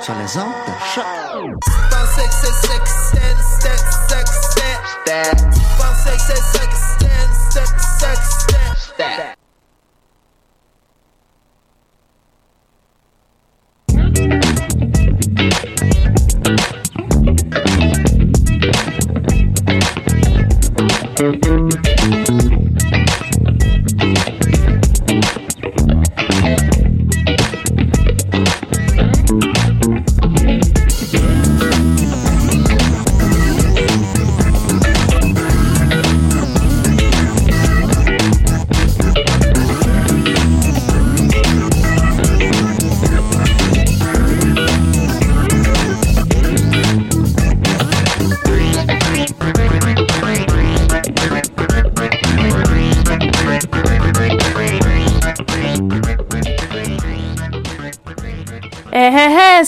sur 0.00 0.14
les 0.14 0.36
ondes 0.38 0.52
de 0.66 0.72
choc. 0.94 1.04
Pensez 1.90 2.26
que 2.26 2.34
c'est 2.34 2.78
que 2.78 2.88
c'est. 2.88 3.04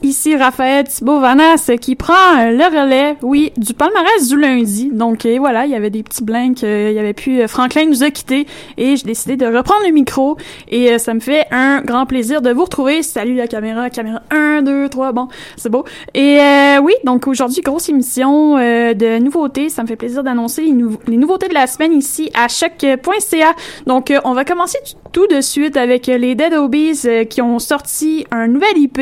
Ici 0.00 0.36
Raphaël 0.36 0.86
Thibault-Vanas 0.86 1.70
qui 1.80 1.96
prend 1.96 2.12
euh, 2.38 2.52
le 2.52 2.64
relais, 2.64 3.16
oui, 3.22 3.52
du 3.56 3.74
palmarès 3.74 4.28
du 4.28 4.38
lundi. 4.38 4.90
Donc 4.92 5.26
euh, 5.26 5.36
voilà, 5.40 5.66
il 5.66 5.72
y 5.72 5.74
avait 5.74 5.90
des 5.90 6.04
petits 6.04 6.22
blancs, 6.22 6.62
euh, 6.62 6.88
il 6.92 6.96
y 6.96 7.00
avait 7.00 7.12
plus... 7.14 7.48
Franklin 7.48 7.86
nous 7.86 8.04
a 8.04 8.10
quittés 8.10 8.46
et 8.76 8.94
j'ai 8.96 9.02
décidé 9.04 9.36
de 9.36 9.44
reprendre 9.46 9.80
le 9.84 9.92
micro 9.92 10.36
et 10.68 10.92
euh, 10.92 10.98
ça 10.98 11.14
me 11.14 11.20
fait 11.20 11.46
un 11.50 11.80
grand 11.82 12.06
plaisir 12.06 12.42
de 12.42 12.50
vous 12.50 12.62
retrouver. 12.64 13.02
Salut 13.02 13.34
la 13.34 13.48
caméra, 13.48 13.90
caméra 13.90 14.22
1, 14.30 14.62
2, 14.62 14.88
3, 14.88 15.10
bon, 15.12 15.26
c'est 15.56 15.68
beau. 15.68 15.84
Et 16.14 16.38
euh, 16.40 16.78
oui, 16.80 16.92
donc 17.02 17.26
aujourd'hui, 17.26 17.60
grosse 17.62 17.88
émission 17.88 18.56
euh, 18.56 18.94
de 18.94 19.18
nouveautés. 19.18 19.68
Ça 19.68 19.82
me 19.82 19.88
fait 19.88 19.96
plaisir 19.96 20.22
d'annoncer 20.22 20.62
les, 20.62 20.72
nou- 20.72 20.98
les 21.08 21.16
nouveautés 21.16 21.48
de 21.48 21.54
la 21.54 21.66
semaine 21.66 21.92
ici 21.92 22.30
à 22.34 22.46
choc.ca. 22.46 23.52
Donc 23.86 24.12
euh, 24.12 24.20
on 24.24 24.32
va 24.32 24.44
commencer 24.44 24.78
tout 25.12 25.26
de 25.26 25.40
suite 25.40 25.76
avec 25.76 26.08
euh, 26.08 26.18
les 26.18 26.36
Dead 26.36 26.54
Obies 26.54 27.00
euh, 27.06 27.24
qui 27.24 27.42
ont 27.42 27.58
sorti 27.58 28.26
un 28.30 28.46
nouvel 28.46 28.76
IP 28.78 29.00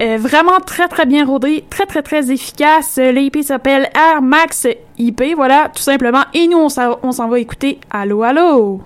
euh, 0.00 0.18
vraiment 0.20 0.60
très 0.64 0.86
très 0.88 1.06
bien 1.06 1.24
rodé, 1.24 1.64
très 1.70 1.86
très 1.86 2.02
très 2.02 2.30
efficace. 2.30 2.98
Euh, 2.98 3.10
L'IP 3.10 3.42
s'appelle 3.42 3.90
Air 3.94 4.22
Max 4.22 4.66
IP, 4.98 5.22
voilà, 5.34 5.70
tout 5.74 5.82
simplement. 5.82 6.24
Et 6.34 6.46
nous 6.46 6.58
on 6.58 7.12
s'en 7.12 7.28
va 7.28 7.38
écouter 7.38 7.80
Allô 7.90 8.22
Allô. 8.22 8.80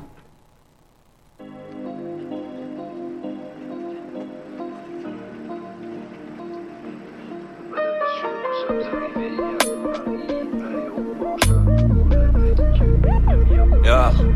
Yeah. 13.85 14.34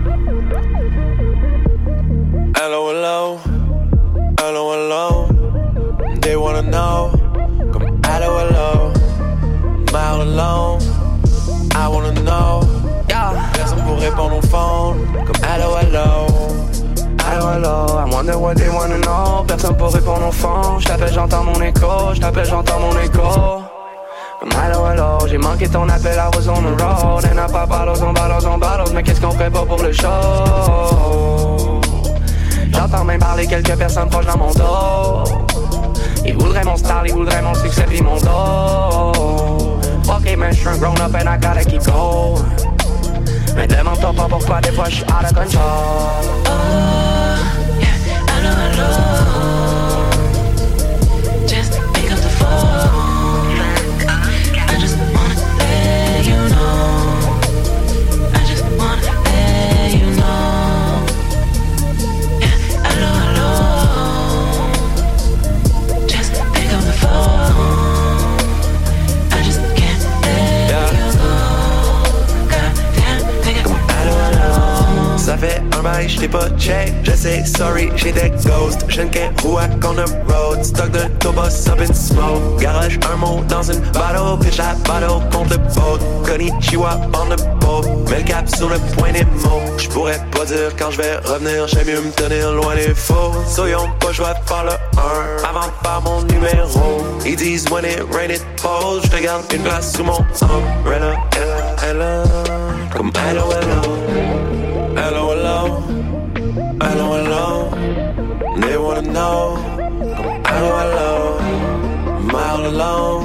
Know. 6.71 7.11
Comme 7.73 8.01
hello, 8.05 8.39
hello. 8.39 8.93
Mile 9.93 10.23
alone. 10.23 10.81
I 11.75 11.89
wanna 11.89 12.13
know. 12.23 12.61
Personne 13.53 13.83
pour 13.85 13.99
répondre 13.99 14.37
au 14.37 14.43
phone. 14.43 15.07
Comme 15.27 15.45
hello, 15.45 15.77
hello. 15.81 16.27
Hello, 17.31 17.49
hello, 17.53 17.99
I 17.99 18.05
wonder 18.11 18.39
what 18.39 18.57
they 18.57 18.69
wanna 18.69 18.99
know. 18.99 19.45
Personne 19.47 19.77
pour 19.77 19.93
répondre 19.93 20.29
au 20.29 20.33
fond. 20.33 20.79
J't'appelle, 20.79 21.13
j'entends 21.13 21.45
mon 21.45 21.61
écho. 21.61 22.15
J't'appelle, 22.15 22.47
j'entends 22.47 22.81
mon 22.81 22.99
écho. 23.01 23.63
Comme 24.41 24.53
hello, 24.53 24.87
hello, 24.87 25.19
j'ai 25.27 25.39
manqué 25.39 25.69
ton 25.69 25.89
appel, 25.89 26.17
I 26.17 26.37
was 26.37 26.49
on 26.49 26.63
the 26.63 26.83
road. 26.83 27.25
And 27.25 27.39
I 27.39 27.47
pop 27.51 27.69
bottles 27.69 28.03
on 28.03 28.13
bottles 28.13 28.47
on 28.47 28.59
bottles. 28.59 28.93
Mais 28.95 29.03
qu'est-ce 29.03 29.21
qu'on 29.21 29.33
ferait 29.33 29.51
pas 29.51 29.65
pour 29.65 29.83
le 29.83 29.93
show? 29.93 30.09
J'entends 32.73 33.05
même 33.05 33.21
parler 33.21 33.47
quelques 33.47 33.77
personnes 33.77 34.09
proches 34.09 34.27
dans 34.27 34.39
mon 34.39 34.53
dos. 34.53 35.48
Ils 36.29 36.37
voudraient 36.37 36.63
mon 36.63 36.77
style, 36.77 36.95
ils 37.07 37.13
voudraient 37.15 37.41
mon 37.41 37.55
succès 37.55 37.85
puis 37.89 38.03
mon 38.03 38.19
dos. 38.19 39.13
Ok, 40.09 40.37
man, 40.37 40.53
je 40.53 40.59
suis 40.59 40.69
un 40.69 40.77
grown 40.77 41.01
up 41.01 41.15
and 41.15 41.27
I 41.27 41.39
gotta 41.39 41.65
keep 41.65 41.83
going. 41.85 42.45
Mais 43.57 43.67
demande-toi 43.67 44.13
pas 44.13 44.27
pourquoi 44.29 44.61
des 44.61 44.73
fois 44.73 44.91
je 44.91 44.97
suis 44.97 45.05
out 45.05 45.25
of 45.25 45.33
control. 45.33 46.69
Just 48.77 49.18
j'ai 76.07 76.29
pas 76.29 76.49
check, 76.59 76.93
je 77.03 77.13
sais, 77.13 77.45
sorry, 77.45 77.91
j'étais 77.97 78.31
ghost. 78.45 78.85
Je 78.89 79.03
ne 79.03 79.09
can't 79.09 79.41
rouac 79.43 79.71
on 79.85 79.95
the 79.95 80.09
road. 80.31 80.65
Stock 80.65 80.91
de 80.91 81.09
tobos 81.19 81.69
up 81.69 81.81
in 81.81 81.93
smoke. 81.93 82.61
Garage 82.61 82.99
un 83.13 83.17
mot 83.17 83.41
dans 83.49 83.63
une 83.63 83.81
bottle, 83.93 84.39
pitch 84.41 84.59
la 84.59 84.75
bottle 84.85 85.23
contre 85.33 85.51
le 85.51 85.59
boat. 85.75 86.01
Konnichiwa 86.25 87.01
on 87.15 87.35
the 87.35 87.41
boat. 87.61 87.85
Mets 88.11 88.19
le 88.19 88.25
cap 88.25 88.49
sur 88.49 88.69
le 88.69 88.79
point 88.97 89.13
des 89.13 89.25
mots. 89.25 89.63
J'pourrais 89.79 90.21
pas 90.33 90.45
dire 90.45 90.75
quand 90.79 90.91
je 90.91 90.99
vais 90.99 91.17
revenir, 91.19 91.67
j'aime 91.69 91.87
mieux 91.87 92.01
me 92.01 92.11
tenir 92.13 92.53
loin 92.53 92.75
des 92.75 92.95
faux. 92.95 93.33
Soyons 93.47 93.89
pas, 94.01 94.13
je 94.13 94.23
vais 94.23 94.29
faire 94.47 94.65
le 94.65 94.71
1 94.71 95.49
avant 95.49 95.67
de 95.67 95.73
faire 95.83 96.01
mon 96.03 96.23
numéro. 96.23 97.03
Ils 97.25 97.37
disent 97.37 97.69
when 97.71 97.85
it 97.85 98.01
rain 98.13 98.31
it 98.31 98.45
falls, 98.57 99.03
je 99.05 99.09
te 99.09 99.23
garde 99.23 99.45
une 99.53 99.63
place 99.63 99.93
sous 99.93 100.05
mon 100.05 100.25
umbrella. 100.43 101.15
Ella, 101.37 101.91
ella, 101.91 102.23
comme 102.95 103.13
hello, 103.15 103.51
hello. 103.53 104.38
Hello, 105.09 105.31
hello. 105.33 105.81
Hello, 106.83 107.07
hello. 107.17 107.71
They 108.61 108.77
wanna 108.77 109.01
know. 109.11 109.57
Hello, 110.45 110.71
hello. 110.81 111.39
I'm 112.19 112.35
all 112.35 112.67
alone. 112.67 113.25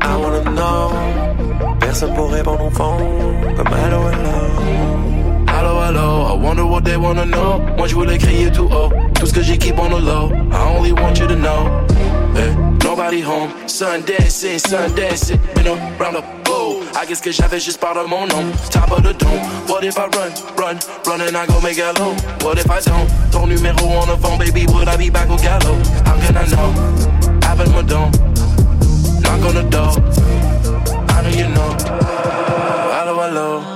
I 0.00 0.16
wanna 0.16 0.50
know. 0.52 1.76
Personne 1.80 2.14
pour 2.14 2.30
répondre 2.30 2.64
au 2.64 2.70
fond. 2.70 2.96
Comme 3.56 3.74
hello, 3.74 4.08
hello. 4.08 4.38
Hello, 5.48 5.80
hello, 5.84 6.28
I 6.30 6.42
wonder 6.42 6.64
what 6.64 6.82
they 6.86 6.96
wanna 6.96 7.26
know. 7.26 7.60
Moi 7.76 7.88
je 7.88 7.94
voulais 7.94 8.16
crier 8.16 8.50
tout 8.50 8.70
haut, 8.72 8.90
tout 9.14 9.26
ce 9.26 9.34
que 9.34 9.40
keep 9.58 9.78
on 9.78 9.90
the 9.90 10.00
low. 10.00 10.30
I 10.50 10.76
only 10.78 10.92
want 10.92 11.18
you 11.18 11.26
to 11.26 11.36
know. 11.36 11.68
Eh, 12.38 12.54
nobody 12.82 13.20
home, 13.20 13.50
sun 13.66 14.00
dancing, 14.06 14.58
sun 14.58 14.94
dancing, 14.94 15.38
you 15.58 15.62
know, 15.62 15.76
round 15.98 16.16
the. 16.16 16.45
I 16.98 17.04
guess 17.04 17.20
que 17.20 17.30
j'avais 17.30 17.60
juste 17.60 17.78
pas 17.78 17.92
de 17.92 18.08
mon 18.08 18.26
nom, 18.26 18.50
top 18.70 18.90
of 18.90 19.02
the 19.02 19.12
dome. 19.12 19.38
What 19.68 19.84
if 19.84 19.98
I 19.98 20.06
run, 20.06 20.32
run, 20.56 20.78
run 21.06 21.20
and 21.20 21.36
I 21.36 21.46
go 21.46 21.60
make 21.60 21.76
it 21.76 21.98
low? 21.98 22.14
What 22.40 22.58
if 22.58 22.70
I 22.70 22.80
don't? 22.80 23.06
Ton 23.30 23.46
numéro 23.46 23.84
on 24.00 24.08
the 24.08 24.16
phone, 24.16 24.38
baby, 24.38 24.64
would 24.72 24.88
I 24.88 24.96
be 24.96 25.10
back 25.10 25.28
au 25.28 25.36
galop? 25.36 25.76
How 26.06 26.16
can 26.16 26.38
I 26.38 26.46
know? 26.46 26.72
Appelle-moi 27.42 27.82
donc, 27.82 28.14
knock 29.20 29.44
on 29.44 29.54
the 29.54 29.62
door. 29.68 29.92
I 31.10 31.22
know 31.22 31.28
you 31.28 31.48
know. 31.48 31.76
Hello, 32.94 33.20
hello. 33.20 33.75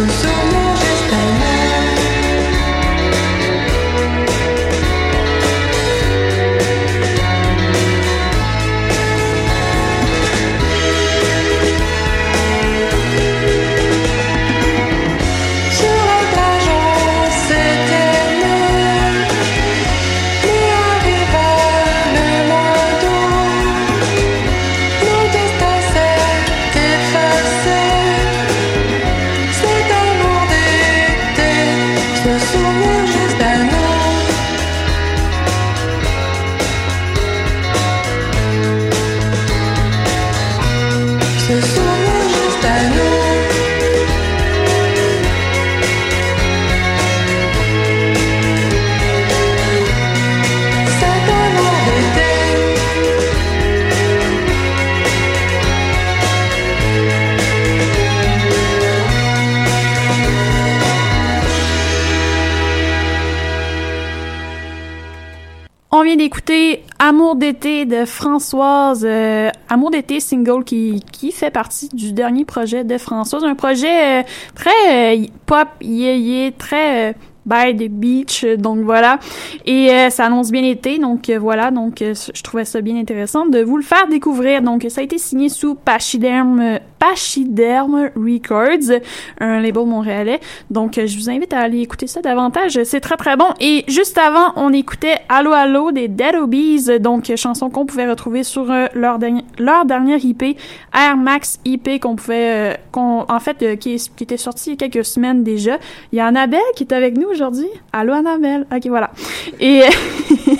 Nous. 0.00 0.10
Se 0.12 0.26
souvenir 0.28 0.59
Amour 67.10 67.34
d'été 67.34 67.86
de 67.86 68.04
Françoise. 68.04 69.04
euh, 69.04 69.50
Amour 69.68 69.90
d'été 69.90 70.20
single 70.20 70.62
qui, 70.62 71.02
fait 71.32 71.50
partie 71.50 71.88
du 71.88 72.12
dernier 72.12 72.44
projet 72.44 72.84
de 72.84 72.98
Françoise. 72.98 73.42
Un 73.42 73.56
projet 73.56 74.20
euh, 74.20 74.22
très 74.54 75.16
euh, 75.16 75.26
pop, 75.44 75.66
yé 75.80 76.54
très... 76.56 77.10
euh, 77.10 77.12
by 77.46 77.74
the 77.74 77.90
beach, 77.90 78.44
donc 78.44 78.80
voilà. 78.84 79.18
Et 79.64 79.88
ça 80.10 80.26
annonce 80.26 80.52
bien 80.52 80.60
l'été, 80.60 80.98
donc 80.98 81.28
voilà. 81.30 81.72
Donc 81.72 81.96
je 82.00 82.42
trouvais 82.42 82.66
ça 82.66 82.80
bien 82.80 82.96
intéressant 82.96 83.46
de 83.46 83.60
vous 83.60 83.76
le 83.78 83.82
faire 83.82 84.06
découvrir. 84.08 84.62
Donc 84.62 84.86
ça 84.88 85.00
a 85.00 85.04
été 85.04 85.18
signé 85.18 85.48
sous 85.48 85.74
Pachyderm, 85.74 86.78
euh, 87.02 87.10
Pachyderm 87.10 88.10
Records, 88.16 89.00
un 89.40 89.60
label 89.60 89.86
montréalais. 89.86 90.40
Donc 90.70 90.98
euh, 90.98 91.06
je 91.06 91.18
vous 91.18 91.30
invite 91.30 91.52
à 91.52 91.60
aller 91.60 91.80
écouter 91.80 92.06
ça 92.06 92.20
davantage. 92.20 92.82
C'est 92.84 93.00
très 93.00 93.16
très 93.16 93.36
bon. 93.36 93.46
Et 93.60 93.84
juste 93.88 94.18
avant, 94.18 94.52
on 94.56 94.72
écoutait 94.72 95.16
Allo 95.28 95.52
Allo 95.52 95.92
des 95.92 96.08
Dead 96.08 96.36
Obies, 96.36 97.00
donc 97.00 97.32
chanson 97.36 97.70
qu'on 97.70 97.86
pouvait 97.86 98.08
retrouver 98.08 98.44
sur 98.44 98.70
euh, 98.70 98.86
leur, 98.94 99.18
dernière 99.18 100.24
IP, 100.24 100.58
Air 100.94 101.16
Max 101.16 101.58
IP, 101.64 102.00
qu'on 102.00 102.16
pouvait, 102.16 102.74
euh, 102.74 102.74
qu'on, 102.92 103.24
en 103.28 103.40
fait, 103.40 103.78
qui 103.78 103.96
était 104.20 104.36
sorti 104.36 104.70
il 104.70 104.72
y 104.80 104.84
a 104.84 104.88
quelques 104.88 105.04
semaines 105.04 105.42
déjà. 105.42 105.78
Il 106.12 106.16
y 106.16 106.20
a 106.20 106.26
Annabelle 106.26 106.60
qui 106.76 106.84
est 106.84 106.92
avec 106.92 107.16
nous 107.16 107.28
aujourd'hui. 107.28 107.68
Allô 107.92 108.12
Annabelle. 108.12 108.66
Ok, 108.74 108.86
voilà. 108.86 109.10
Et 109.58 109.82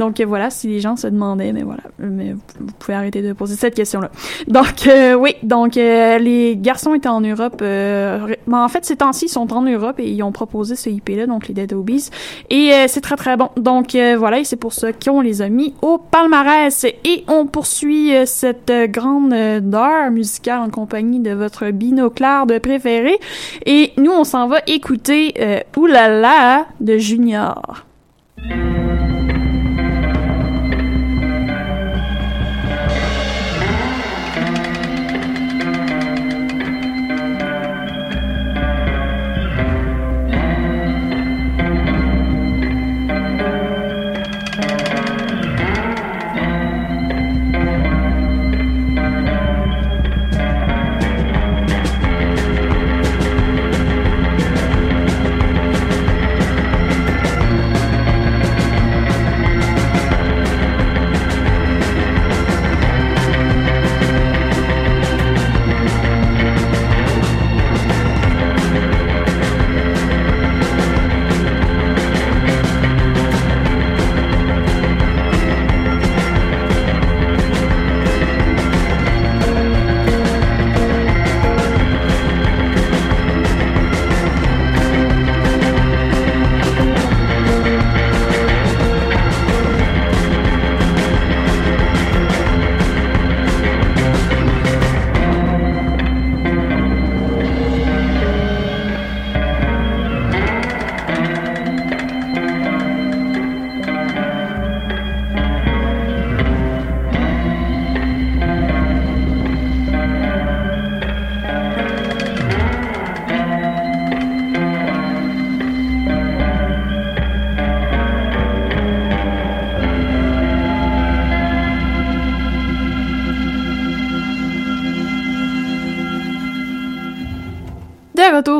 donc 0.00 0.18
euh, 0.18 0.24
voilà, 0.24 0.48
si 0.48 0.66
les 0.66 0.80
gens 0.80 0.96
se 0.96 1.06
demandaient, 1.06 1.52
mais 1.52 1.62
voilà, 1.62 1.82
mais 1.98 2.32
vous 2.32 2.72
pouvez 2.78 2.94
arrêter 2.94 3.20
de 3.20 3.34
poser 3.34 3.54
cette 3.54 3.74
question-là. 3.74 4.10
Donc 4.48 4.86
euh, 4.86 5.12
oui, 5.14 5.34
donc 5.42 5.76
euh, 5.76 6.18
les 6.18 6.56
garçons 6.56 6.94
étaient 6.94 7.08
en 7.08 7.20
Europe. 7.20 7.60
Euh, 7.60 8.34
ben, 8.46 8.64
en 8.64 8.68
fait, 8.68 8.84
ces 8.86 8.96
temps-ci, 8.96 9.26
ils 9.26 9.28
sont 9.28 9.52
en 9.52 9.60
Europe 9.60 10.00
et 10.00 10.10
ils 10.10 10.22
ont 10.22 10.32
proposé 10.32 10.74
ce 10.74 10.88
IP-là, 10.88 11.26
donc 11.26 11.48
les 11.48 11.54
Dead 11.54 11.74
Obies. 11.74 12.08
Et 12.48 12.72
euh, 12.72 12.86
c'est 12.88 13.02
très 13.02 13.16
très 13.16 13.36
bon. 13.36 13.50
Donc 13.56 13.94
euh, 13.94 14.16
voilà, 14.18 14.38
et 14.38 14.44
c'est 14.44 14.56
pour 14.56 14.72
ça 14.72 14.92
qu'on 14.94 15.20
les 15.20 15.42
a 15.42 15.50
mis 15.50 15.74
au 15.82 15.98
palmarès. 15.98 16.84
Et 16.84 17.24
on 17.28 17.44
poursuit 17.46 18.16
euh, 18.16 18.24
cette 18.24 18.70
euh, 18.70 18.86
grande 18.86 19.34
euh, 19.34 19.60
heure 19.74 20.10
musicale 20.10 20.60
en 20.60 20.70
compagnie 20.70 21.20
de 21.20 21.32
votre 21.32 21.70
binoclard 21.70 22.46
de 22.46 22.58
préféré. 22.58 23.18
Et 23.66 23.92
nous, 23.98 24.12
on 24.12 24.24
s'en 24.24 24.48
va 24.48 24.60
écouter 24.66 25.34
euh, 25.38 25.60
Oulala 25.76 26.64
de 26.80 26.96
Junior. 26.96 27.84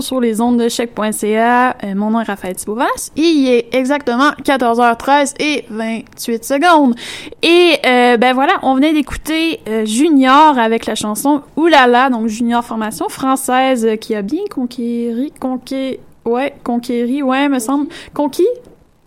Sur 0.00 0.20
les 0.20 0.40
ondes 0.40 0.58
de 0.58 0.68
chèque.ca, 0.68 1.76
euh, 1.84 1.94
mon 1.94 2.10
nom 2.10 2.20
est 2.20 2.24
Raphaël 2.24 2.56
Thibauvas 2.56 3.10
il 3.16 3.48
est 3.48 3.74
exactement 3.74 4.30
14h13 4.42 5.34
et 5.40 5.64
28 5.68 6.44
secondes. 6.44 6.94
Et 7.42 7.76
euh, 7.86 8.16
ben 8.16 8.32
voilà, 8.34 8.54
on 8.62 8.74
venait 8.74 8.92
d'écouter 8.92 9.60
euh, 9.68 9.84
Junior 9.84 10.58
avec 10.58 10.86
la 10.86 10.94
chanson 10.94 11.42
Oulala, 11.56 12.10
donc 12.10 12.28
Junior 12.28 12.64
formation 12.64 13.08
française 13.08 13.86
qui 14.00 14.14
a 14.14 14.22
bien 14.22 14.44
conquéri, 14.50 15.32
conqué, 15.38 16.00
ouais, 16.24 16.54
conquéri, 16.64 17.22
ouais, 17.22 17.48
me 17.48 17.58
semble, 17.58 17.88
conquis, 18.14 18.48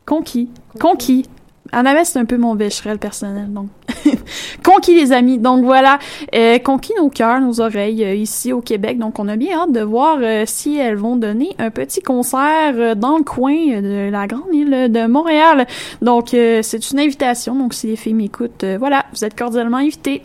conquis, 0.06 0.50
conquis. 0.80 1.26
Annabelle, 1.72 2.06
c'est 2.06 2.20
un 2.20 2.26
peu 2.26 2.38
mon 2.38 2.54
bécherel 2.54 3.00
personnel, 3.00 3.52
donc. 3.52 3.68
conquis 4.64 4.96
les 4.96 5.12
amis. 5.12 5.38
Donc 5.38 5.64
voilà, 5.64 6.00
euh, 6.36 6.60
conquis 6.60 6.94
nos 6.98 7.10
cœurs, 7.10 7.42
nos 7.42 7.62
oreilles 7.62 8.04
euh, 8.04 8.16
ici 8.16 8.54
au 8.54 8.62
Québec. 8.62 8.98
Donc 8.98 9.20
on 9.20 9.28
a 9.28 9.36
bien 9.36 9.60
hâte 9.60 9.72
de 9.72 9.82
voir 9.82 10.18
euh, 10.22 10.44
si 10.46 10.78
elles 10.78 10.96
vont 10.96 11.16
donner 11.16 11.56
un 11.60 11.70
petit 11.70 12.02
concert 12.02 12.74
euh, 12.76 12.96
dans 12.96 13.18
le 13.18 13.24
coin 13.24 13.82
de 13.82 14.10
la 14.10 14.28
grande 14.28 14.54
île 14.54 14.92
de 14.92 15.08
Montréal. 15.08 15.68
Donc 16.02 16.30
c'est 16.30 16.92
une 16.92 17.00
invitation. 17.00 17.56
Donc 17.56 17.74
si 17.74 17.88
les 17.88 17.96
filles 17.96 18.14
m'écoutent, 18.14 18.66
voilà, 18.80 19.06
vous 19.14 19.24
êtes 19.24 19.38
cordialement 19.38 19.78
invités. 19.78 20.22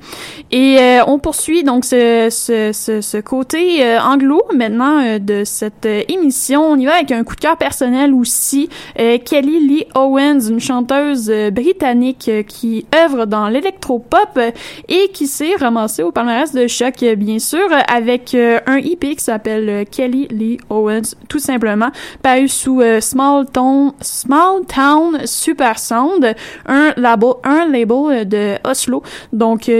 Et 0.50 0.78
on 1.06 1.18
poursuit 1.18 1.64
donc 1.64 1.84
ce, 1.84 2.28
ce, 2.30 3.20
côté 3.20 3.84
anglo 3.98 4.42
maintenant 4.54 5.18
de 5.18 5.44
cette 5.44 5.86
émission. 5.86 6.62
On 6.62 6.76
y 6.76 6.86
va 6.86 6.94
avec 6.94 7.12
un 7.12 7.24
coup 7.24 7.34
de 7.34 7.40
cœur 7.40 7.56
personnel 7.56 8.14
aussi. 8.14 8.68
Kelly 8.96 9.66
Lee 9.66 9.84
Owens, 9.94 10.48
une 10.48 10.60
chanteuse 10.60 11.30
britannique 11.52 12.30
qui 12.46 12.86
œuvre 12.94 13.26
dans 13.26 13.47
l'électropop 13.48 14.30
euh, 14.36 14.50
et 14.88 15.10
qui 15.12 15.26
s'est 15.26 15.54
ramassée 15.58 16.02
au 16.02 16.12
palmarès 16.12 16.52
de 16.52 16.66
choc, 16.66 17.02
euh, 17.02 17.14
bien 17.14 17.38
sûr, 17.38 17.68
avec 17.88 18.34
euh, 18.34 18.60
un 18.66 18.76
EP 18.76 19.16
qui 19.16 19.24
s'appelle 19.24 19.86
Kelly 19.90 20.28
Lee 20.30 20.58
Owens, 20.70 21.14
tout 21.28 21.38
simplement, 21.38 21.90
paru 22.22 22.48
sous 22.48 22.82
Small 23.00 23.46
Town, 23.50 23.92
Small 24.00 24.64
Town 24.66 25.26
Super 25.26 25.78
Sound, 25.78 26.34
un 26.66 26.92
label, 26.96 27.34
un 27.44 27.66
label 27.66 28.28
de 28.28 28.56
Oslo. 28.64 29.02
Donc, 29.32 29.70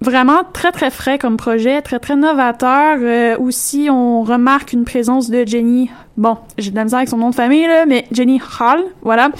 Vraiment 0.00 0.40
très 0.52 0.72
très 0.72 0.90
frais 0.90 1.16
comme 1.16 1.36
projet, 1.36 1.80
très 1.80 2.00
très 2.00 2.16
novateur. 2.16 3.38
Aussi, 3.38 3.86
on 3.88 4.24
remarque 4.24 4.72
une 4.72 4.84
présence 4.84 5.30
de 5.30 5.46
Jenny. 5.46 5.92
Bon, 6.18 6.36
j'ai 6.58 6.70
de 6.70 6.76
la 6.76 6.84
misère 6.84 6.98
avec 6.98 7.08
son 7.08 7.16
nom 7.16 7.30
de 7.30 7.34
famille 7.34 7.66
là, 7.66 7.86
mais 7.86 8.04
Jenny 8.12 8.38
Hall, 8.38 8.84
voilà, 9.00 9.30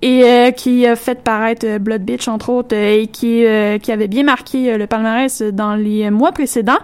et 0.00 0.24
euh, 0.24 0.50
qui 0.50 0.86
a 0.86 0.96
fait 0.96 1.22
paraître 1.22 1.66
euh, 1.66 1.78
Blood 1.78 2.02
Bitch 2.02 2.26
entre 2.26 2.48
autres 2.48 2.74
euh, 2.74 3.02
et 3.02 3.06
qui 3.06 3.44
euh, 3.44 3.76
qui 3.78 3.92
avait 3.92 4.08
bien 4.08 4.22
marqué 4.22 4.78
le 4.78 4.86
palmarès 4.86 5.42
dans 5.42 5.74
les 5.74 6.08
mois 6.10 6.32
précédents. 6.32 6.78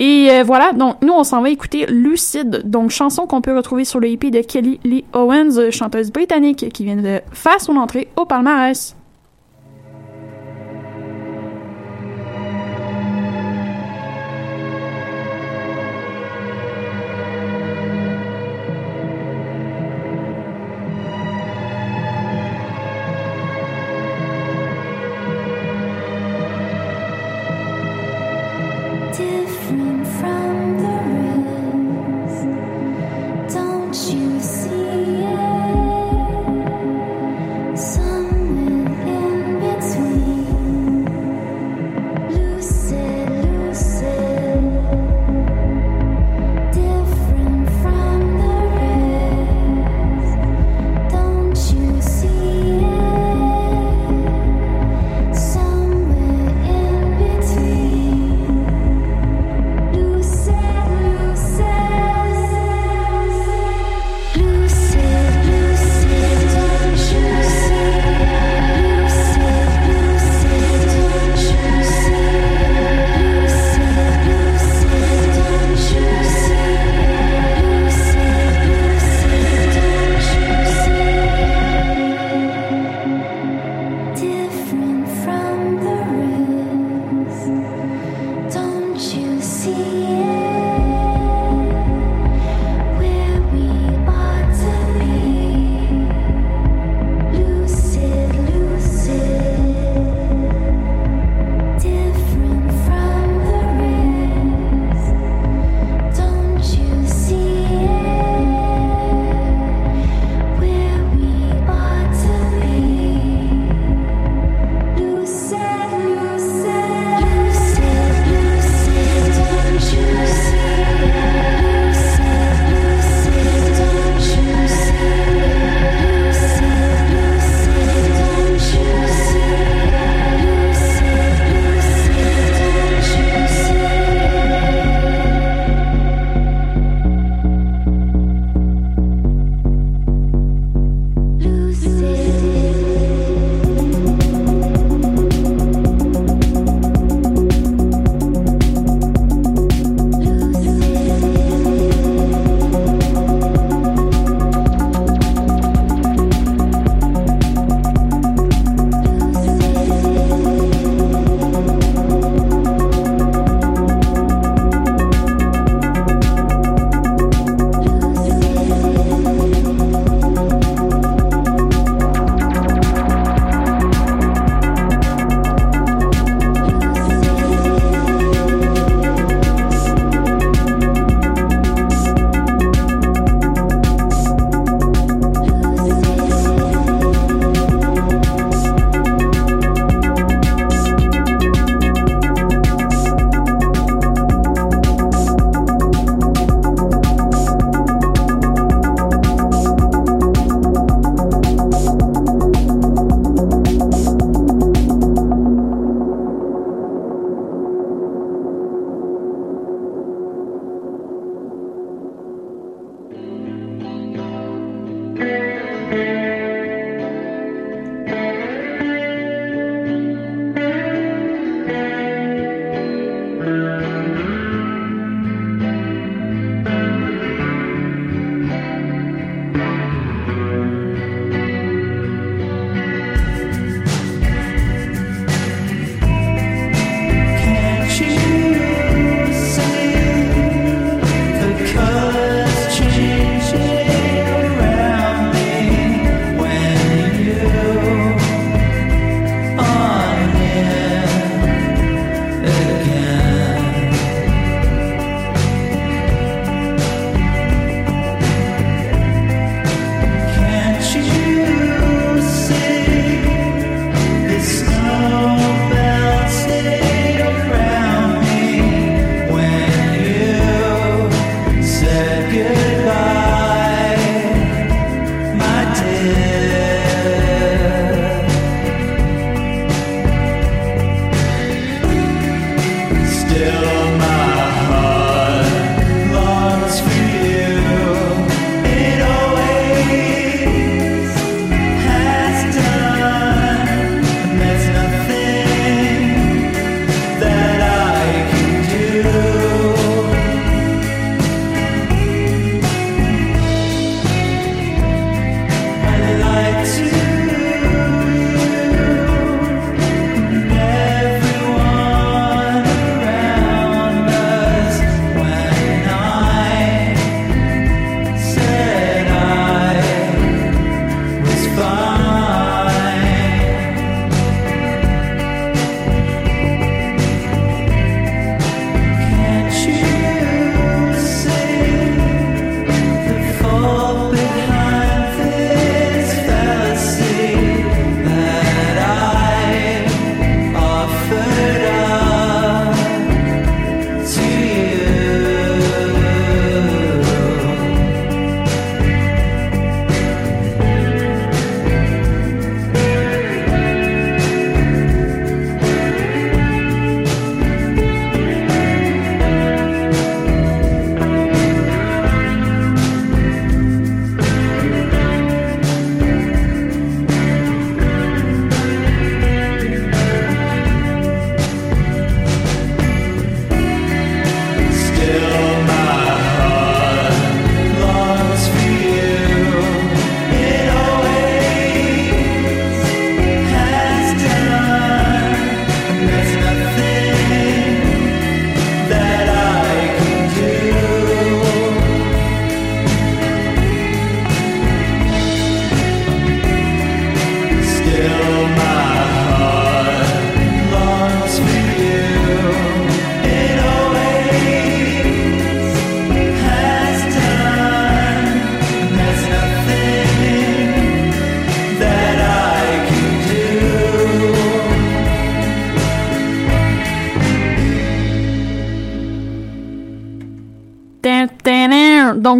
Et 0.00 0.42
voilà, 0.44 0.72
donc 0.72 0.96
nous 1.02 1.12
on 1.12 1.24
s'en 1.24 1.42
va 1.42 1.50
écouter 1.50 1.84
Lucide, 1.86 2.62
donc 2.64 2.90
chanson 2.90 3.26
qu'on 3.26 3.42
peut 3.42 3.54
retrouver 3.54 3.84
sur 3.84 4.00
le 4.00 4.08
EP 4.08 4.30
de 4.30 4.40
Kelly 4.40 4.80
Lee 4.82 5.04
Owens, 5.12 5.70
chanteuse 5.70 6.10
britannique 6.10 6.70
qui 6.72 6.84
vient 6.84 6.96
de 6.96 7.20
faire 7.32 7.60
son 7.60 7.76
entrée 7.76 8.08
au 8.16 8.24
palmarès. 8.24 8.96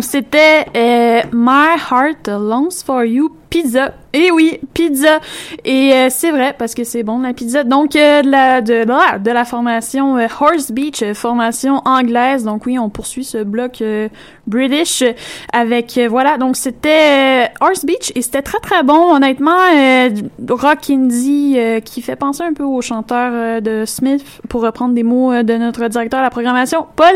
Donc 0.00 0.08
c'était 0.08 0.64
euh, 0.74 1.20
My 1.30 1.76
Heart 1.76 2.28
Longs 2.28 2.82
for 2.82 3.04
You 3.04 3.30
Pizza. 3.50 3.92
Et 4.14 4.30
oui, 4.30 4.58
pizza. 4.72 5.20
Et 5.70 5.92
euh, 5.92 6.09
c'est 6.11 6.33
vrai 6.33 6.52
parce 6.59 6.74
que 6.74 6.83
c'est 6.83 7.04
bon 7.04 7.20
la 7.20 7.33
pizza. 7.33 7.62
Donc 7.62 7.94
euh, 7.94 8.22
de 8.22 8.28
la 8.28 8.61
de, 8.61 8.85
de 9.22 9.30
la 9.30 9.44
formation 9.44 10.16
euh, 10.16 10.26
Horse 10.40 10.72
Beach, 10.72 11.00
euh, 11.00 11.14
formation 11.14 11.80
anglaise. 11.85 12.42
Donc 12.42 12.66
oui, 12.66 12.76
on 12.76 12.88
poursuit 12.88 13.22
ce 13.22 13.44
bloc 13.44 13.80
euh, 13.80 14.09
British 14.48 15.04
avec 15.52 15.96
euh, 15.96 16.09
voilà. 16.09 16.38
Donc 16.38 16.56
c'était 16.56 17.50
Horse 17.61 17.85
Beach 17.85 18.11
et 18.16 18.22
c'était 18.22 18.42
très 18.42 18.59
très 18.59 18.83
bon 18.83 19.14
honnêtement. 19.14 19.61
rock 20.48 20.90
indie 20.90 21.56
qui 21.85 22.02
fait 22.02 22.16
penser 22.16 22.42
un 22.42 22.52
peu 22.52 22.64
au 22.64 22.80
chanteur 22.80 23.62
de 23.62 23.85
Smith 23.87 24.24
pour 24.48 24.62
reprendre 24.62 24.92
des 24.94 25.04
mots 25.04 25.40
de 25.44 25.54
notre 25.54 25.87
directeur 25.87 26.18
de 26.18 26.24
la 26.24 26.30
programmation 26.30 26.85
Paul. 26.96 27.14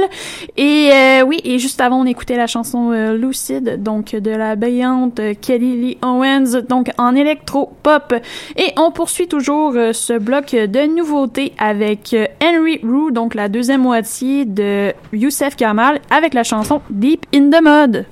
Et 0.56 0.92
oui, 1.26 1.40
et 1.42 1.58
juste 1.58 1.80
avant 1.80 2.02
on 2.02 2.06
écoutait 2.06 2.36
la 2.36 2.46
chanson 2.46 2.92
euh, 2.92 3.16
Lucid 3.16 3.82
donc 3.82 4.14
de 4.14 4.30
la 4.30 4.54
brillante 4.54 5.20
Kelly 5.40 5.76
Lee 5.80 5.98
Owens 6.02 6.62
donc 6.68 6.90
en 6.98 7.16
électro-pop. 7.16 8.14
Et 8.56 8.72
on 8.76 8.90
poursuit 8.90 9.28
toujours 9.28 9.74
euh, 9.76 9.92
ce 9.92 10.18
bloc 10.18 10.52
de 10.52 10.86
nouveautés 10.86 11.54
avec 11.58 12.14
euh, 12.14 12.26
Henry 12.42 12.80
Rue, 12.82 13.12
donc 13.12 13.34
la 13.34 13.48
deuxième 13.48 13.82
moitié 13.82 14.44
de 14.44 14.92
Youssef 15.12 15.56
Kamal 15.56 16.00
avec 16.10 16.34
la 16.34 16.44
chanson 16.44 16.80
Deep 16.90 17.26
in 17.34 17.50
the 17.50 17.62
Mud. 17.62 18.06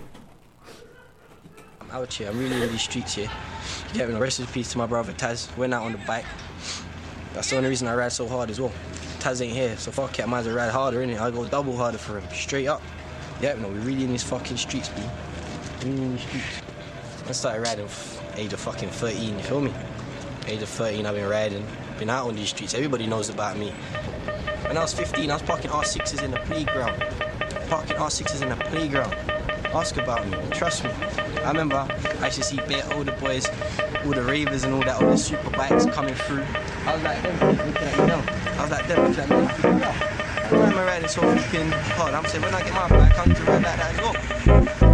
I'm 1.80 2.00
out 2.00 2.12
here. 2.12 2.28
I'm 2.30 2.38
really 2.38 2.62
in 2.62 2.70
these 2.70 2.82
streets 2.82 3.14
here. 3.14 3.28
A 3.98 4.18
rest 4.18 4.40
in 4.40 4.46
peace 4.46 4.72
to 4.72 4.78
my 4.78 4.86
brother 4.86 5.12
Taz. 5.12 5.54
Went 5.56 5.74
out 5.74 5.84
on 5.84 5.92
the 5.92 5.98
bike. 6.06 6.24
That's 7.34 7.50
the 7.50 7.56
only 7.56 7.68
reason 7.68 7.88
I 7.88 7.94
ride 7.94 8.12
so 8.12 8.26
hard 8.26 8.50
as 8.50 8.60
well. 8.60 8.72
Taz 9.20 9.40
ain't 9.40 9.52
here, 9.52 9.76
so 9.76 9.90
fuck 9.90 10.18
it. 10.18 10.22
I 10.22 10.26
might 10.26 10.40
as 10.40 10.46
well 10.46 10.56
ride 10.56 10.70
harder, 10.70 10.98
innit? 10.98 11.20
I 11.20 11.30
go 11.30 11.44
double 11.46 11.76
harder 11.76 11.98
for 11.98 12.18
him, 12.18 12.28
straight 12.32 12.66
up. 12.66 12.82
Yeah, 13.40 13.54
no, 13.54 13.68
we're 13.68 13.80
really 13.80 14.04
in 14.04 14.10
these 14.10 14.22
fucking 14.22 14.56
streets, 14.56 14.88
B. 14.88 15.02
Really 15.84 16.02
in 16.02 16.12
these 16.12 16.22
streets. 16.22 16.62
I 17.28 17.32
started 17.32 17.60
riding 17.62 17.88
age 18.36 18.52
of 18.52 18.60
fucking 18.60 18.88
13, 18.88 19.38
you 19.38 19.44
feel 19.44 19.60
me? 19.60 19.72
Age 20.46 20.60
of 20.60 20.68
13, 20.68 21.06
I've 21.06 21.14
been 21.14 21.28
riding, 21.28 21.64
been 21.98 22.10
out 22.10 22.26
on 22.26 22.34
these 22.34 22.48
streets. 22.48 22.74
Everybody 22.74 23.06
knows 23.06 23.28
about 23.28 23.56
me. 23.56 23.70
When 24.66 24.76
I 24.76 24.82
was 24.82 24.92
15, 24.92 25.30
I 25.30 25.34
was 25.34 25.42
parking 25.42 25.70
R6s 25.70 26.22
in 26.22 26.32
the 26.32 26.38
playground. 26.40 27.00
Parking 27.68 27.96
R6s 27.96 28.42
in 28.42 28.48
the 28.48 28.56
playground. 28.56 29.14
Ask 29.72 29.96
about 29.96 30.26
me, 30.28 30.36
trust 30.50 30.84
me. 30.84 30.90
I 31.44 31.48
remember 31.48 31.86
I 32.20 32.26
used 32.26 32.38
to 32.38 32.44
see 32.44 32.56
bare 32.56 32.84
older 32.92 33.12
boys, 33.12 33.48
all 34.04 34.10
the 34.10 34.22
ravers 34.22 34.64
and 34.64 34.74
all 34.74 34.82
that, 34.82 35.00
all 35.00 35.10
the 35.10 35.16
super 35.16 35.50
bikes 35.50 35.86
coming 35.86 36.14
through. 36.14 36.44
I 36.86 36.94
was 36.94 37.02
like 37.02 37.22
them, 37.22 37.56
looking 37.56 37.82
at 37.82 37.98
me 37.98 38.06
now. 38.06 38.24
I 38.58 38.62
was 38.62 38.70
like 38.70 38.88
them, 38.88 39.08
looking 39.08 39.22
at 39.22 39.30
me. 39.30 39.80
Yeah. 39.80 40.58
Why 40.58 40.66
am 40.66 40.78
I 40.78 40.84
riding 40.84 41.08
so 41.08 41.20
flipping 41.20 41.70
hard? 41.70 42.14
I'm 42.14 42.26
saying 42.26 42.44
when 42.44 42.54
I 42.54 42.62
get 42.62 42.74
my 42.74 42.88
bike, 42.88 43.18
I 43.18 43.24
need 43.24 43.36
to 43.36 43.42
ride 43.44 43.62
like 43.62 43.76
that 43.76 43.94
as 43.94 44.80
well. 44.80 44.91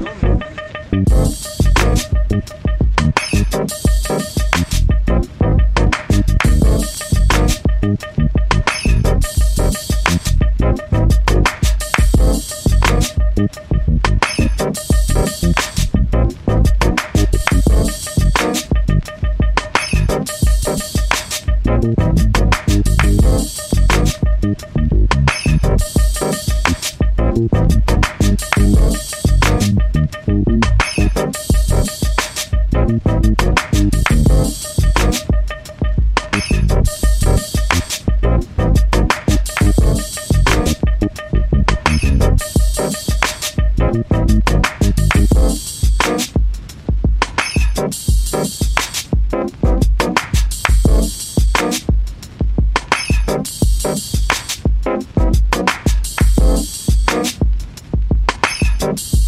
Thank 58.96 59.27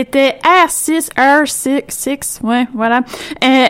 C'était 0.00 0.38
R6, 0.42 1.10
R6, 1.14 1.84
6, 1.88 2.40
ouais, 2.42 2.66
voilà. 2.74 3.02
Euh, 3.44 3.66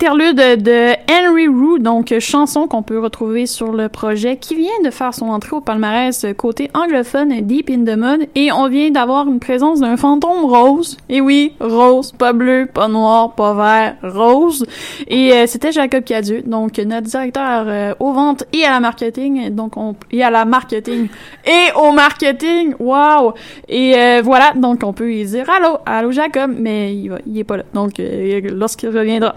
interlude 0.00 0.36
de 0.36 0.92
Henry 1.10 1.48
Rue, 1.48 1.80
donc 1.80 2.16
chanson 2.20 2.68
qu'on 2.68 2.84
peut 2.84 3.00
retrouver 3.00 3.46
sur 3.46 3.72
le 3.72 3.88
projet, 3.88 4.36
qui 4.36 4.54
vient 4.54 4.80
de 4.84 4.90
faire 4.90 5.12
son 5.12 5.26
entrée 5.26 5.56
au 5.56 5.60
palmarès 5.60 6.24
côté 6.36 6.70
anglophone 6.72 7.40
Deep 7.40 7.68
in 7.68 7.84
the 7.84 7.98
Mud, 7.98 8.28
et 8.36 8.52
on 8.52 8.68
vient 8.68 8.90
d'avoir 8.90 9.26
une 9.26 9.40
présence 9.40 9.80
d'un 9.80 9.96
fantôme 9.96 10.44
rose. 10.44 10.98
Et 11.08 11.20
oui, 11.20 11.52
rose, 11.58 12.12
pas 12.12 12.32
bleu, 12.32 12.68
pas 12.72 12.86
noir, 12.86 13.34
pas 13.34 13.54
vert, 13.54 13.96
rose. 14.14 14.64
Et 15.08 15.32
euh, 15.32 15.46
c'était 15.48 15.72
Jacob 15.72 16.04
Cadieux, 16.04 16.42
donc 16.46 16.78
notre 16.78 17.08
directeur 17.08 17.64
euh, 17.66 17.94
aux 17.98 18.12
ventes 18.12 18.44
et 18.52 18.64
à 18.64 18.70
la 18.70 18.78
marketing, 18.78 19.50
donc 19.50 19.76
on, 19.76 19.96
et 20.12 20.22
à 20.22 20.30
la 20.30 20.44
marketing 20.44 21.08
et 21.44 21.76
au 21.76 21.90
marketing, 21.90 22.74
wow. 22.78 23.34
Et 23.68 23.96
euh, 23.96 24.22
voilà, 24.22 24.52
donc 24.54 24.82
on 24.84 24.92
peut 24.92 25.06
lui 25.06 25.24
dire 25.24 25.50
allô, 25.50 25.78
allô 25.84 26.12
Jacob, 26.12 26.54
mais 26.56 26.94
il, 26.94 27.08
va, 27.08 27.18
il 27.26 27.36
est 27.36 27.42
pas 27.42 27.56
là, 27.56 27.64
donc 27.74 27.98
euh, 27.98 28.40
lorsqu'il 28.52 28.90
reviendra. 28.90 29.34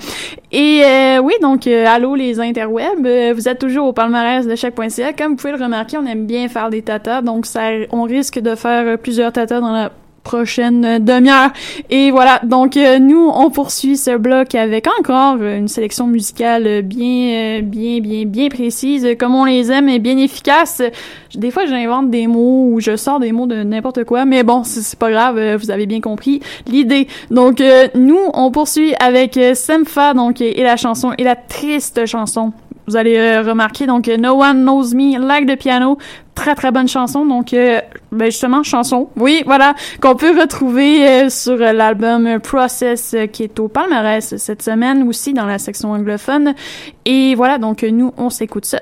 Et 0.54 0.84
euh, 0.84 1.20
oui, 1.20 1.34
donc 1.42 1.66
euh, 1.66 1.86
allô 1.88 2.14
les 2.14 2.42
interwebs, 2.42 3.06
euh, 3.06 3.34
vous 3.34 3.48
êtes 3.48 3.60
toujours 3.60 3.88
au 3.88 3.94
palmarès 3.94 4.46
de 4.46 4.56
chaque.ca. 4.56 5.14
Comme 5.14 5.32
vous 5.32 5.36
pouvez 5.38 5.54
le 5.54 5.64
remarquer, 5.64 5.98
on 5.98 6.06
aime 6.06 6.26
bien 6.26 6.50
faire 6.50 6.70
des 6.70 6.82
tatas, 6.82 7.22
donc 7.22 7.46
ça, 7.46 7.70
on 7.92 8.04
risque 8.04 8.38
de 8.38 8.56
faire 8.56 8.86
euh, 8.86 8.98
plusieurs 8.98 9.32
tatas 9.32 9.62
dans 9.62 9.72
la 9.72 9.92
prochaine 10.24 11.04
demi-heure. 11.04 11.52
Et 11.90 12.12
voilà, 12.12 12.40
donc 12.44 12.78
euh, 12.78 13.00
nous, 13.00 13.30
on 13.34 13.50
poursuit 13.50 13.98
ce 13.98 14.18
bloc 14.18 14.56
avec 14.56 14.88
encore 15.00 15.42
une 15.42 15.68
sélection 15.68 16.08
musicale 16.08 16.82
bien, 16.84 17.60
euh, 17.60 17.62
bien, 17.62 18.00
bien, 18.00 18.26
bien 18.26 18.50
précise, 18.50 19.08
comme 19.20 19.36
on 19.36 19.46
les 19.46 19.72
aime 19.72 19.90
et 19.90 20.00
bien 20.00 20.18
efficace. 20.18 20.82
Des 21.36 21.52
fois, 21.52 21.66
j'invente 21.66 22.10
des 22.10 22.28
mots 22.28 22.70
ou 22.72 22.80
je 22.80 22.96
sors 22.96 23.20
des 23.20 23.32
mots 23.32 23.48
de 23.48 23.64
n'importe 23.64 24.04
quoi, 24.04 24.26
mais 24.26 24.44
bon, 24.44 24.64
c'est 24.64 24.98
pas 24.98 25.12
grave, 25.12 25.38
euh, 25.38 25.58
vous 25.58 25.72
avez 25.72 25.86
bien 25.86 26.02
compris 26.02 26.42
l'idée. 26.68 27.08
Donc, 27.30 27.64
nous, 27.96 28.20
on 28.34 28.52
poursuit 28.52 28.94
avec 29.00 29.40
Semfa, 29.54 30.14
donc, 30.14 30.42
et, 30.42 30.62
la 30.64 30.78
chanson, 30.78 31.14
et 31.18 31.24
la 31.24 31.36
triste 31.36 32.06
chanson. 32.06 32.54
Vous 32.88 32.96
allez 32.96 33.40
remarquer, 33.40 33.86
donc, 33.86 34.08
No 34.08 34.42
One 34.42 34.64
Knows 34.64 34.96
Me, 34.96 35.18
Like 35.20 35.46
de 35.46 35.56
piano, 35.56 35.98
très 36.36 36.56
très 36.56 36.72
bonne 36.72 36.88
chanson, 36.88 37.26
donc, 37.26 37.54
euh, 37.54 37.82
ben 38.12 38.26
justement, 38.26 38.64
chanson, 38.64 39.10
oui, 39.16 39.44
voilà, 39.46 39.76
qu'on 40.02 40.16
peut 40.16 40.40
retrouver 40.40 41.08
euh, 41.08 41.30
sur 41.30 41.54
euh, 41.54 41.74
l'album 41.74 42.40
Process, 42.40 43.16
qui 43.32 43.44
est 43.44 43.60
au 43.60 43.68
palmarès 43.68 44.36
cette 44.38 44.62
semaine, 44.62 45.08
aussi 45.08 45.34
dans 45.34 45.46
la 45.46 45.60
section 45.60 45.92
anglophone. 45.92 46.54
Et 47.06 47.36
voilà, 47.36 47.58
donc, 47.58 47.84
nous, 47.84 48.14
on 48.18 48.30
s'écoute 48.30 48.66
ça. 48.66 48.82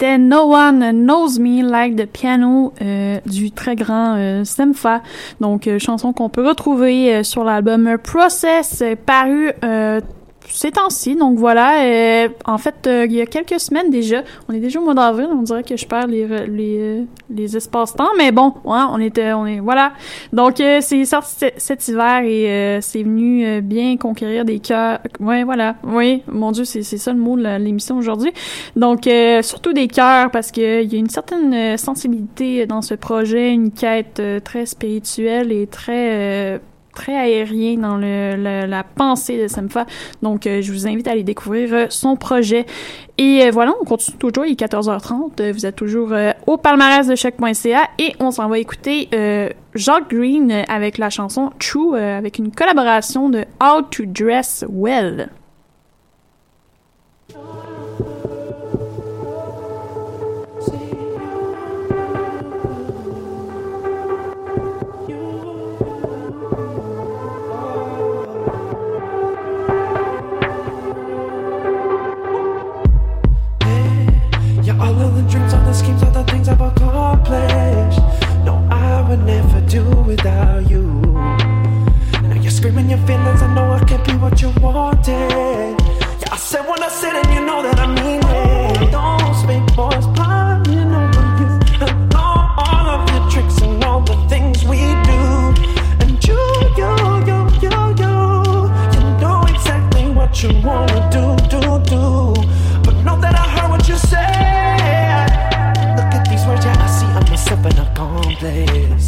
C'était 0.00 0.16
No 0.16 0.54
One 0.54 0.92
Knows 0.92 1.40
Me 1.40 1.68
Like 1.68 1.96
the 1.96 2.06
Piano 2.06 2.72
euh, 2.80 3.18
du 3.26 3.50
très 3.50 3.74
grand 3.74 4.14
euh, 4.16 4.44
Semfa. 4.44 5.02
Donc, 5.40 5.66
euh, 5.66 5.80
chanson 5.80 6.12
qu'on 6.12 6.28
peut 6.28 6.46
retrouver 6.46 7.24
sur 7.24 7.42
l'album 7.42 7.98
Process, 8.00 8.84
paru 9.06 9.50
ces 10.58 10.72
temps-ci. 10.72 11.14
Donc 11.14 11.38
voilà, 11.38 11.84
euh, 11.84 12.28
en 12.44 12.58
fait, 12.58 12.86
euh, 12.86 13.06
il 13.08 13.12
y 13.12 13.20
a 13.20 13.26
quelques 13.26 13.60
semaines 13.60 13.90
déjà, 13.90 14.22
on 14.48 14.52
est 14.52 14.58
déjà 14.58 14.80
au 14.80 14.84
mois 14.84 14.94
d'avril, 14.94 15.28
on 15.30 15.42
dirait 15.42 15.62
que 15.62 15.76
je 15.76 15.86
perds 15.86 16.08
les, 16.08 16.26
les, 16.48 16.78
euh, 16.78 17.04
les 17.30 17.56
espaces-temps, 17.56 18.10
mais 18.18 18.32
bon, 18.32 18.54
ouais, 18.64 18.80
on 18.90 18.98
était, 18.98 19.32
on 19.34 19.46
est, 19.46 19.60
voilà. 19.60 19.92
Donc 20.32 20.60
euh, 20.60 20.78
c'est 20.80 21.04
sorti 21.04 21.46
cet 21.56 21.86
hiver 21.86 22.22
et 22.24 22.50
euh, 22.50 22.80
c'est 22.80 23.04
venu 23.04 23.62
bien 23.62 23.96
conquérir 23.96 24.44
des 24.44 24.58
cœurs. 24.58 24.98
Ouais, 25.20 25.44
voilà, 25.44 25.76
oui, 25.84 26.22
mon 26.26 26.50
Dieu, 26.50 26.64
c'est 26.64 26.82
ça 26.82 27.12
le 27.12 27.20
mot 27.20 27.36
de 27.36 27.56
l'émission 27.58 27.96
aujourd'hui. 27.96 28.32
Donc 28.74 29.08
surtout 29.42 29.72
des 29.72 29.86
cœurs 29.86 30.30
parce 30.32 30.50
que 30.50 30.82
il 30.82 30.92
y 30.92 30.96
a 30.96 30.98
une 30.98 31.08
certaine 31.08 31.76
sensibilité 31.76 32.66
dans 32.66 32.82
ce 32.82 32.94
projet, 32.94 33.52
une 33.52 33.70
quête 33.70 34.20
très 34.44 34.66
spirituelle 34.66 35.52
et 35.52 35.66
très 35.66 36.60
très 36.98 37.16
aérien 37.16 37.76
dans 37.76 37.96
la 37.96 38.82
pensée 38.82 39.40
de 39.40 39.46
Semfa. 39.46 39.86
Donc, 40.20 40.46
euh, 40.46 40.60
je 40.60 40.72
vous 40.72 40.88
invite 40.88 41.06
à 41.06 41.12
aller 41.12 41.22
découvrir 41.22 41.72
euh, 41.72 41.86
son 41.90 42.16
projet. 42.16 42.66
Et 43.18 43.42
euh, 43.42 43.50
voilà, 43.52 43.72
on 43.80 43.84
continue 43.84 44.18
toujours, 44.18 44.44
il 44.44 44.52
est 44.52 44.60
14h30. 44.60 45.40
Euh, 45.40 45.52
vous 45.52 45.64
êtes 45.64 45.76
toujours 45.76 46.12
au 46.46 46.56
palmarès 46.56 47.06
de 47.06 47.14
choc.ca 47.14 47.88
et 47.98 48.14
on 48.18 48.32
s'en 48.32 48.48
va 48.48 48.58
écouter 48.58 49.08
euh, 49.14 49.48
Jacques 49.74 50.10
Green 50.10 50.64
avec 50.68 50.98
la 50.98 51.08
chanson 51.08 51.50
True, 51.60 51.96
avec 51.96 52.38
une 52.38 52.50
collaboration 52.50 53.28
de 53.28 53.44
How 53.62 53.82
to 53.82 54.04
Dress 54.06 54.64
Well. 54.68 55.28
Without 80.08 80.70
you. 80.70 80.82
Now 82.22 82.40
you're 82.40 82.50
screaming 82.50 82.88
your 82.88 82.98
feelings, 83.06 83.42
I 83.42 83.54
know 83.54 83.70
I 83.72 83.84
can't 83.84 84.02
be 84.06 84.14
what 84.14 84.40
you 84.40 84.50
wanted. 84.58 85.76
Yeah, 86.22 86.32
I 86.32 86.36
said 86.38 86.62
what 86.62 86.80
I 86.80 86.88
said, 86.88 87.14
and 87.14 87.28
you 87.34 87.44
know 87.44 87.60
that 87.62 87.78
I 87.78 87.86
mean 87.98 88.22
it. 88.24 88.90
Don't 88.90 89.34
speak 89.42 89.64
boys, 89.76 90.06
piling 90.16 90.92
over 91.02 91.26
you. 91.40 91.50
And 91.84 92.14
all, 92.14 92.40
all 92.56 92.86
of 92.94 93.02
your 93.12 93.30
tricks 93.30 93.60
and 93.60 93.84
all 93.84 94.00
the 94.00 94.16
things 94.30 94.64
we 94.64 94.80
do. 95.10 95.20
And 96.00 96.12
you, 96.26 96.40
you, 96.80 96.90
you, 97.28 97.38
you, 97.64 97.74
you, 98.02 98.14
you 98.94 99.02
know 99.20 99.44
exactly 99.52 100.08
what 100.08 100.42
you 100.42 100.50
wanna 100.64 101.00
do, 101.12 101.24
do, 101.52 101.60
do. 101.92 102.02
But 102.82 102.94
know 103.04 103.20
that 103.20 103.34
I 103.44 103.46
heard 103.54 103.70
what 103.72 103.86
you 103.86 103.98
said. 103.98 105.28
Look 105.98 106.10
at 106.16 106.24
these 106.30 106.46
words, 106.46 106.64
yeah, 106.64 106.80
I 106.80 106.88
see 106.96 107.06
I'm 107.06 107.28
myself 107.30 107.62
an 107.66 107.78
accomplice. 107.86 109.07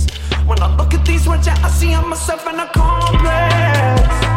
When 0.51 0.61
I 0.65 0.77
look 0.77 0.93
at 0.95 1.07
these 1.07 1.29
words, 1.29 1.47
yeah, 1.47 1.55
I 1.63 1.71
see 1.71 1.95
I'm 1.95 2.09
myself 2.09 2.45
an 2.49 2.59
accomplice. 2.59 3.21
You 4.25 4.30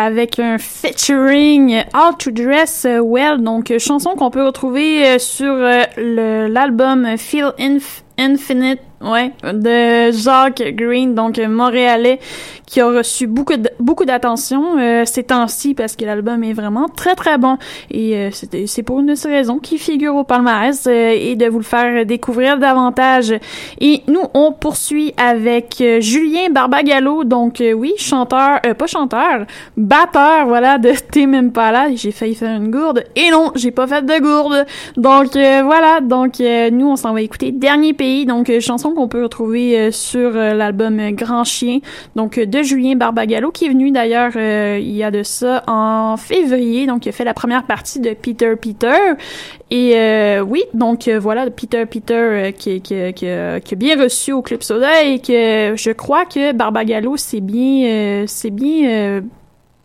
avec 0.00 0.38
un 0.38 0.56
featuring 0.58 1.84
How 1.94 2.14
to 2.18 2.30
Dress 2.30 2.86
Well, 2.86 3.42
donc 3.42 3.70
euh, 3.70 3.78
chanson 3.78 4.10
qu'on 4.16 4.30
peut 4.30 4.46
retrouver 4.46 5.04
euh, 5.04 5.18
sur 5.18 5.52
euh, 5.52 6.48
l'album 6.48 7.06
Feel 7.18 7.52
Inf- 7.58 8.02
Infinite, 8.18 8.80
ouais, 9.02 9.32
de 9.42 10.10
Jacques 10.12 10.62
Green, 10.74 11.14
donc 11.14 11.38
montréalais, 11.38 12.18
qui 12.70 12.80
a 12.80 12.86
reçu 12.86 13.26
beaucoup 13.26 13.56
de- 13.56 13.68
beaucoup 13.80 14.04
d'attention 14.04 14.78
euh, 14.78 15.02
ces 15.04 15.24
temps-ci 15.24 15.74
parce 15.74 15.96
que 15.96 16.04
l'album 16.04 16.44
est 16.44 16.52
vraiment 16.52 16.88
très 16.88 17.16
très 17.16 17.36
bon 17.36 17.58
et 17.90 18.16
euh, 18.16 18.30
c'est 18.66 18.84
pour 18.84 19.00
une 19.00 19.06
de 19.06 19.16
ces 19.16 19.28
raisons 19.28 19.58
qui 19.58 19.76
figure 19.76 20.14
au 20.14 20.22
palmarès 20.22 20.86
euh, 20.86 21.10
et 21.18 21.34
de 21.34 21.46
vous 21.46 21.58
le 21.58 21.64
faire 21.64 22.06
découvrir 22.06 22.58
davantage. 22.58 23.34
Et 23.80 24.02
nous 24.06 24.22
on 24.34 24.52
poursuit 24.52 25.12
avec 25.16 25.78
euh, 25.80 26.00
Julien 26.00 26.48
Barbagallo, 26.52 27.24
donc 27.24 27.60
euh, 27.60 27.72
oui 27.72 27.92
chanteur, 27.96 28.60
euh, 28.64 28.74
pas 28.74 28.86
chanteur, 28.86 29.46
batteur 29.76 30.46
voilà 30.46 30.78
de 30.78 30.92
Tim 31.12 31.34
Impala. 31.34 31.88
J'ai 31.96 32.12
failli 32.12 32.36
faire 32.36 32.56
une 32.56 32.70
gourde 32.70 33.02
et 33.16 33.30
non 33.32 33.50
j'ai 33.56 33.72
pas 33.72 33.88
fait 33.88 34.02
de 34.06 34.20
gourde. 34.20 34.64
Donc 34.96 35.32
voilà 35.32 36.00
donc 36.00 36.34
nous 36.38 36.86
on 36.88 36.94
s'en 36.96 37.12
va 37.14 37.20
écouter 37.22 37.50
Dernier 37.50 37.94
pays 37.94 38.26
donc 38.26 38.50
chanson 38.60 38.92
qu'on 38.94 39.08
peut 39.08 39.24
retrouver 39.24 39.90
sur 39.90 40.30
l'album 40.30 41.10
Grand 41.12 41.42
Chien 41.42 41.80
donc 42.14 42.38
euh, 42.38 42.46
Julien 42.62 42.96
Barbagallo 42.96 43.50
qui 43.50 43.66
est 43.66 43.68
venu 43.68 43.90
d'ailleurs 43.90 44.32
euh, 44.36 44.78
il 44.80 44.96
y 44.96 45.02
a 45.02 45.10
de 45.10 45.22
ça 45.22 45.62
en 45.66 46.16
février. 46.16 46.86
Donc 46.86 47.06
il 47.06 47.08
a 47.08 47.12
fait 47.12 47.24
la 47.24 47.34
première 47.34 47.64
partie 47.64 48.00
de 48.00 48.14
Peter 48.14 48.54
Peter. 48.56 49.14
Et 49.70 49.96
euh, 49.96 50.40
oui 50.40 50.64
donc 50.74 51.08
euh, 51.08 51.18
voilà 51.18 51.48
Peter 51.50 51.86
Peter 51.86 52.52
qui, 52.56 52.80
qui, 52.80 52.94
a 52.94 53.60
bien 53.76 54.02
reçu 54.02 54.32
au 54.32 54.42
Club 54.42 54.62
Soda 54.62 55.04
et 55.04 55.20
que 55.20 55.74
je 55.76 55.90
crois 55.92 56.24
que 56.24 56.52
Barbagallo 56.52 57.16
c'est 57.16 57.40
bien 57.40 58.24
c'est 58.26 58.50
bien 58.50 59.22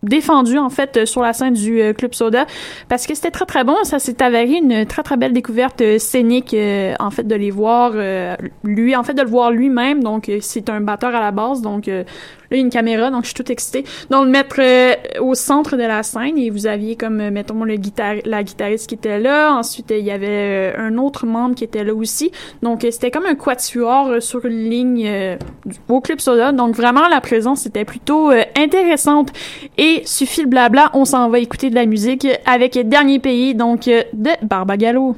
défendu 0.04 0.60
en 0.60 0.70
fait 0.70 1.06
sur 1.06 1.22
la 1.22 1.34
scène 1.34 1.54
du 1.54 1.82
Club 1.98 2.14
Soda. 2.14 2.46
Parce 2.90 3.08
que 3.08 3.16
c'était 3.16 3.32
très 3.32 3.46
très 3.46 3.64
bon. 3.64 3.76
Ça 3.84 4.00
s'est 4.00 4.22
avéré 4.22 4.58
une 4.58 4.86
très 4.86 5.04
très 5.04 5.18
belle 5.18 5.34
découverte 5.34 5.82
scénique 6.00 6.56
en 7.00 7.12
fait 7.12 7.24
de 7.24 7.36
les 7.36 7.52
voir 7.52 7.94
lui 8.64 8.96
en 8.96 9.04
fait 9.04 9.14
de 9.14 9.22
le 9.22 9.30
voir 9.30 9.52
lui-même. 9.52 10.04
Donc 10.04 10.32
c'est 10.42 10.70
un 10.70 10.82
batteur 10.82 11.14
à 11.16 11.20
la 11.20 11.32
base. 11.32 11.62
Donc 11.62 11.90
là 12.50 12.58
il 12.58 12.58
y 12.58 12.60
a 12.62 12.64
une 12.64 12.70
caméra 12.70 13.12
donc 13.12 13.24
je 13.24 13.28
suis 13.28 13.34
toute 13.36 13.50
excitée. 13.50 13.84
Donc 14.10 14.26
le 14.26 14.32
mettre 14.32 14.58
euh, 14.60 14.94
au 15.22 15.36
centre 15.36 15.78
de 15.78 15.84
la 15.84 16.04
scène 16.04 16.38
et 16.38 16.50
vous 16.50 16.68
aviez 16.68 16.96
comme 16.96 17.20
euh, 17.22 17.32
mettons 17.32 17.64
le 17.64 17.76
guitare 17.76 18.16
la 18.26 18.44
guitariste 18.44 18.88
qui 18.88 18.96
était 18.96 19.20
là. 19.20 19.54
Ensuite 19.54 19.92
euh, 19.92 19.98
il 19.98 20.06
y 20.06 20.12
avait 20.12 20.74
un 20.78 20.98
autre 20.98 21.26
membre 21.26 21.56
qui 21.56 21.64
était 21.64 21.84
là 21.84 21.94
aussi. 21.94 22.32
Donc 22.62 22.86
c'était 22.90 23.12
comme 23.12 23.26
un 23.26 23.36
quatuor 23.36 24.22
sur 24.22 24.46
une 24.46 24.70
ligne 24.70 25.38
au 25.90 26.02
Club 26.02 26.20
Soda. 26.20 26.52
Donc 26.52 26.76
vraiment 26.76 27.08
la 27.08 27.22
présence 27.22 27.66
était 27.66 27.86
plutôt 27.86 28.32
intéressante. 28.56 29.32
Et 29.78 30.02
suffit 30.06 30.42
le 30.42 30.48
blabla 30.48 30.92
on 30.94 31.06
s'en 31.06 31.30
va 31.30 31.40
écouter 31.40 31.70
de 31.70 31.76
la 31.76 31.86
musique 31.86 32.28
avec 32.46 32.78
Dernier 32.88 33.20
Pays 33.20 33.56
donc 33.56 33.86
de 33.86 34.30
Barbagallo 34.46 35.16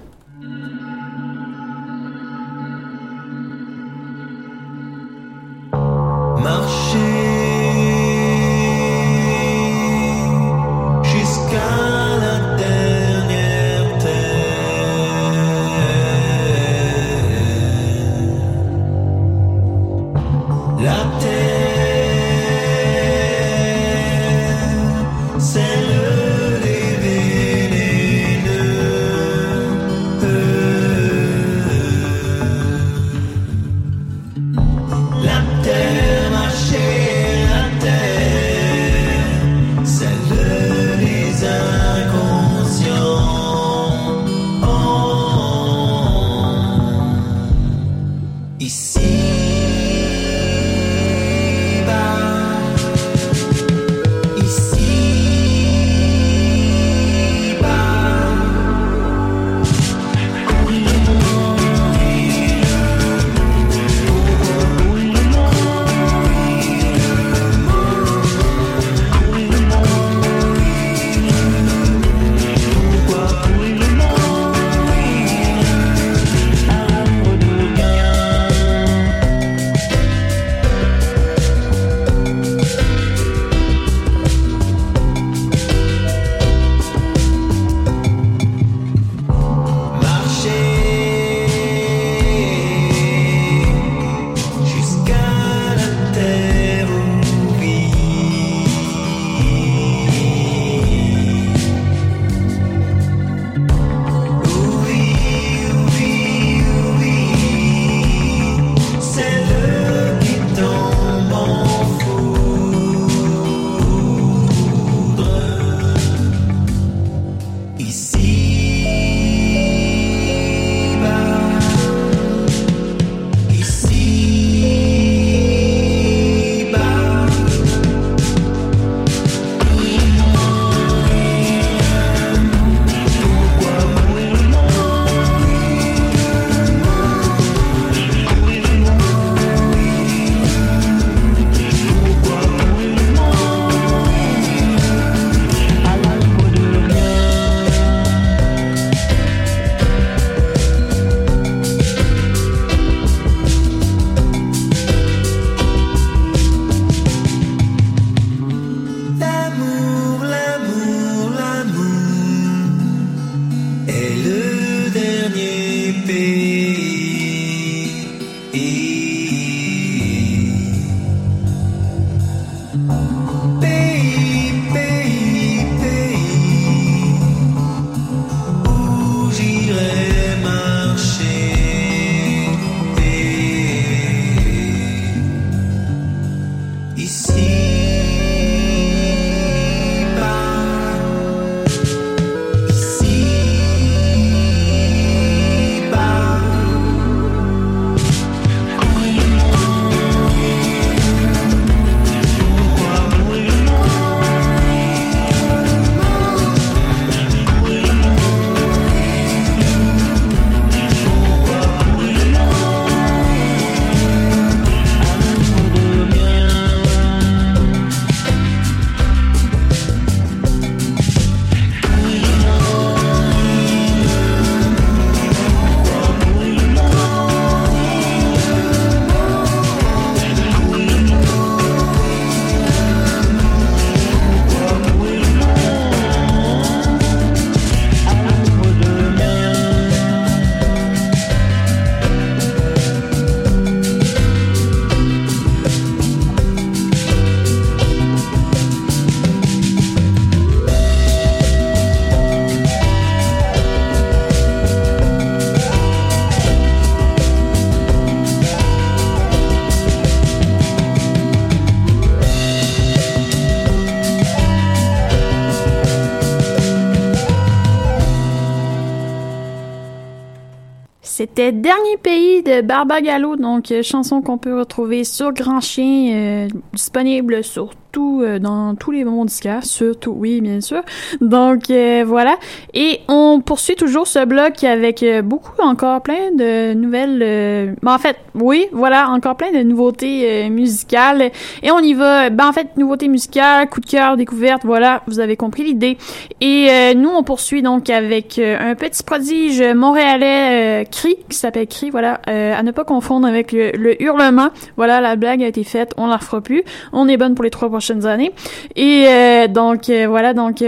C'était 271.37 271.51
Dernier 271.51 271.97
pays 272.01 272.41
de 272.41 272.61
Barbagallo, 272.61 273.35
donc 273.35 273.71
euh, 273.71 273.83
chanson 273.83 274.23
qu'on 274.23 274.39
peut 274.39 274.57
retrouver 274.57 275.03
sur 275.03 275.31
Grand 275.33 275.61
Chien, 275.61 276.11
euh, 276.15 276.47
disponible 276.73 277.43
sur 277.43 277.75
tout, 277.91 278.23
euh, 278.23 278.39
dans 278.39 278.73
tous 278.73 278.89
les 278.89 279.03
moments 279.03 279.23
disquaires, 279.23 279.63
surtout, 279.63 280.15
oui, 280.17 280.41
bien 280.41 280.61
sûr. 280.61 280.81
Donc 281.21 281.69
euh, 281.69 282.03
voilà. 282.07 282.37
Et 282.73 283.01
on 283.07 283.39
poursuit 283.45 283.75
toujours 283.75 284.07
ce 284.07 284.25
bloc 284.25 284.63
avec 284.63 285.05
beaucoup, 285.23 285.61
encore 285.61 286.01
plein 286.01 286.31
de 286.31 286.73
nouvelles... 286.73 287.75
ben, 287.83 287.93
en 287.93 287.99
fait, 287.99 288.17
oui, 288.39 288.67
voilà, 288.71 289.09
encore 289.09 289.35
plein 289.35 289.51
de 289.51 289.63
nouveautés 289.63 290.45
euh, 290.45 290.49
musicales. 290.49 291.31
Et 291.63 291.71
on 291.71 291.79
y 291.79 291.93
va, 291.93 292.29
ben 292.29 292.47
en 292.47 292.53
fait, 292.53 292.77
nouveautés 292.77 293.07
musicales, 293.07 293.69
coup 293.69 293.79
de 293.79 293.85
cœur, 293.85 294.17
découverte, 294.17 294.63
voilà, 294.65 295.01
vous 295.07 295.19
avez 295.19 295.35
compris 295.35 295.63
l'idée. 295.63 295.97
Et 296.41 296.67
euh, 296.69 296.93
nous, 296.93 297.09
on 297.09 297.23
poursuit 297.23 297.61
donc 297.61 297.89
avec 297.89 298.39
euh, 298.39 298.57
un 298.59 298.75
petit 298.75 299.03
prodige 299.03 299.61
montréalais, 299.61 300.85
Cri, 300.91 301.15
qui 301.29 301.37
s'appelle 301.37 301.67
Cri, 301.67 301.89
voilà, 301.89 302.21
à 302.25 302.63
ne 302.63 302.71
pas 302.71 302.83
confondre 302.83 303.27
avec 303.27 303.51
le, 303.51 303.71
le 303.71 304.01
hurlement. 304.01 304.49
Voilà, 304.75 305.01
la 305.01 305.15
blague 305.15 305.43
a 305.43 305.47
été 305.47 305.63
faite, 305.63 305.93
on 305.97 306.07
la 306.07 306.17
refera 306.17 306.41
plus. 306.41 306.63
On 306.93 307.07
est 307.07 307.17
bonne 307.17 307.35
pour 307.35 307.43
les 307.43 307.49
trois 307.49 307.69
prochaines 307.69 308.05
années. 308.05 308.31
Et 308.75 309.07
donc, 309.49 309.89
voilà, 309.89 310.33
donc... 310.33 310.63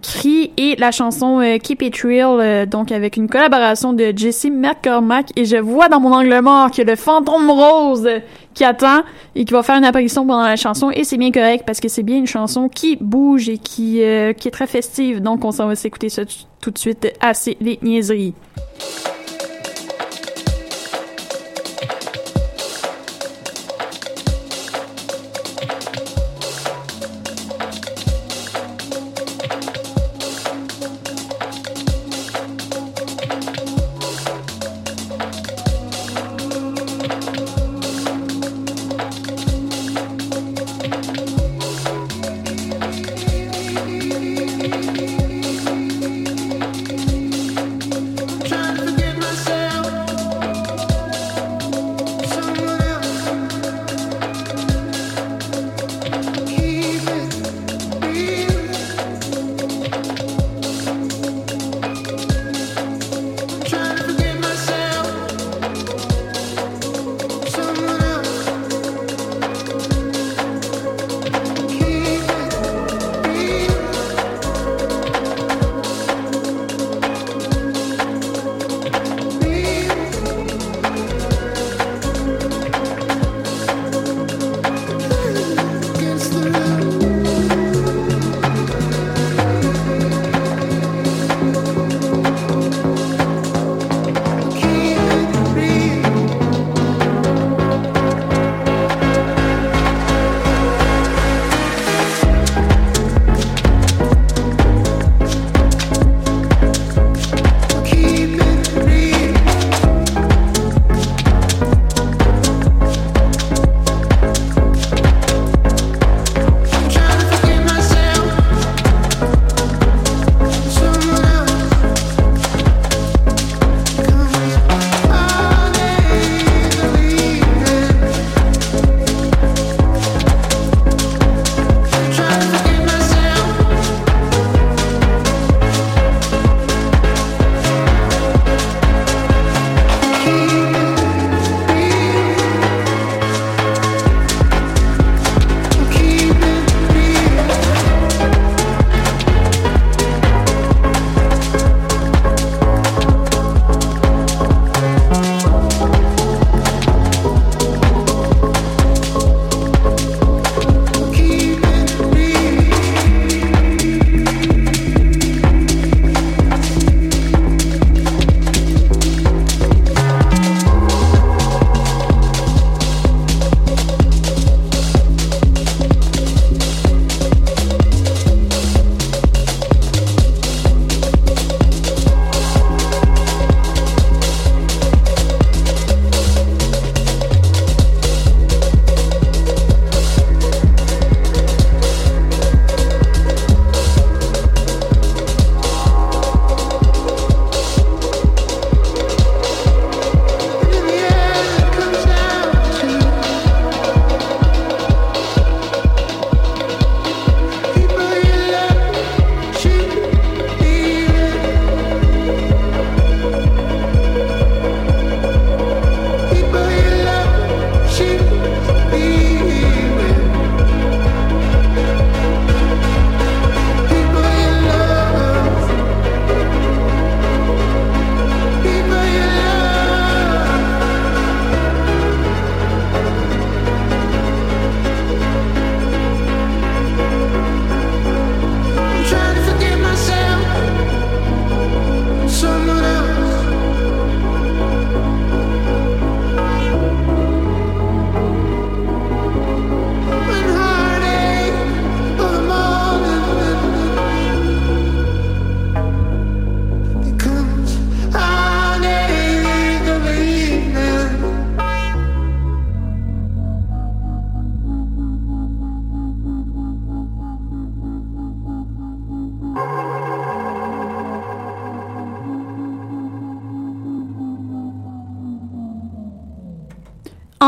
Cri 0.00 0.52
et 0.56 0.76
la 0.76 0.90
chanson 0.90 1.40
euh, 1.40 1.58
Keep 1.58 1.82
It 1.82 1.96
Real, 2.02 2.40
euh, 2.40 2.66
donc 2.66 2.92
avec 2.92 3.16
une 3.16 3.28
collaboration 3.28 3.92
de 3.92 4.12
Jesse 4.14 4.46
McCormack. 4.50 5.30
Et 5.36 5.44
je 5.44 5.56
vois 5.56 5.88
dans 5.88 6.00
mon 6.00 6.12
angle 6.12 6.40
mort 6.40 6.70
que 6.70 6.82
le 6.82 6.96
fantôme 6.96 7.50
rose 7.50 8.08
qui 8.54 8.64
attend 8.64 9.02
et 9.34 9.44
qui 9.44 9.52
va 9.52 9.62
faire 9.62 9.76
une 9.76 9.84
apparition 9.84 10.26
pendant 10.26 10.44
la 10.44 10.56
chanson. 10.56 10.90
Et 10.90 11.04
c'est 11.04 11.16
bien 11.16 11.30
correct 11.30 11.64
parce 11.66 11.80
que 11.80 11.88
c'est 11.88 12.02
bien 12.02 12.16
une 12.16 12.26
chanson 12.26 12.68
qui 12.68 12.96
bouge 13.00 13.48
et 13.48 13.58
qui, 13.58 14.02
euh, 14.02 14.32
qui 14.32 14.48
est 14.48 14.52
très 14.52 14.66
festive. 14.66 15.20
Donc 15.20 15.44
on 15.44 15.52
s'en 15.52 15.66
va 15.66 15.74
s'écouter 15.74 16.08
ça 16.08 16.22
tout 16.60 16.70
de 16.70 16.78
suite. 16.78 17.12
Assez 17.20 17.56
les 17.60 17.78
niaiseries. 17.82 18.34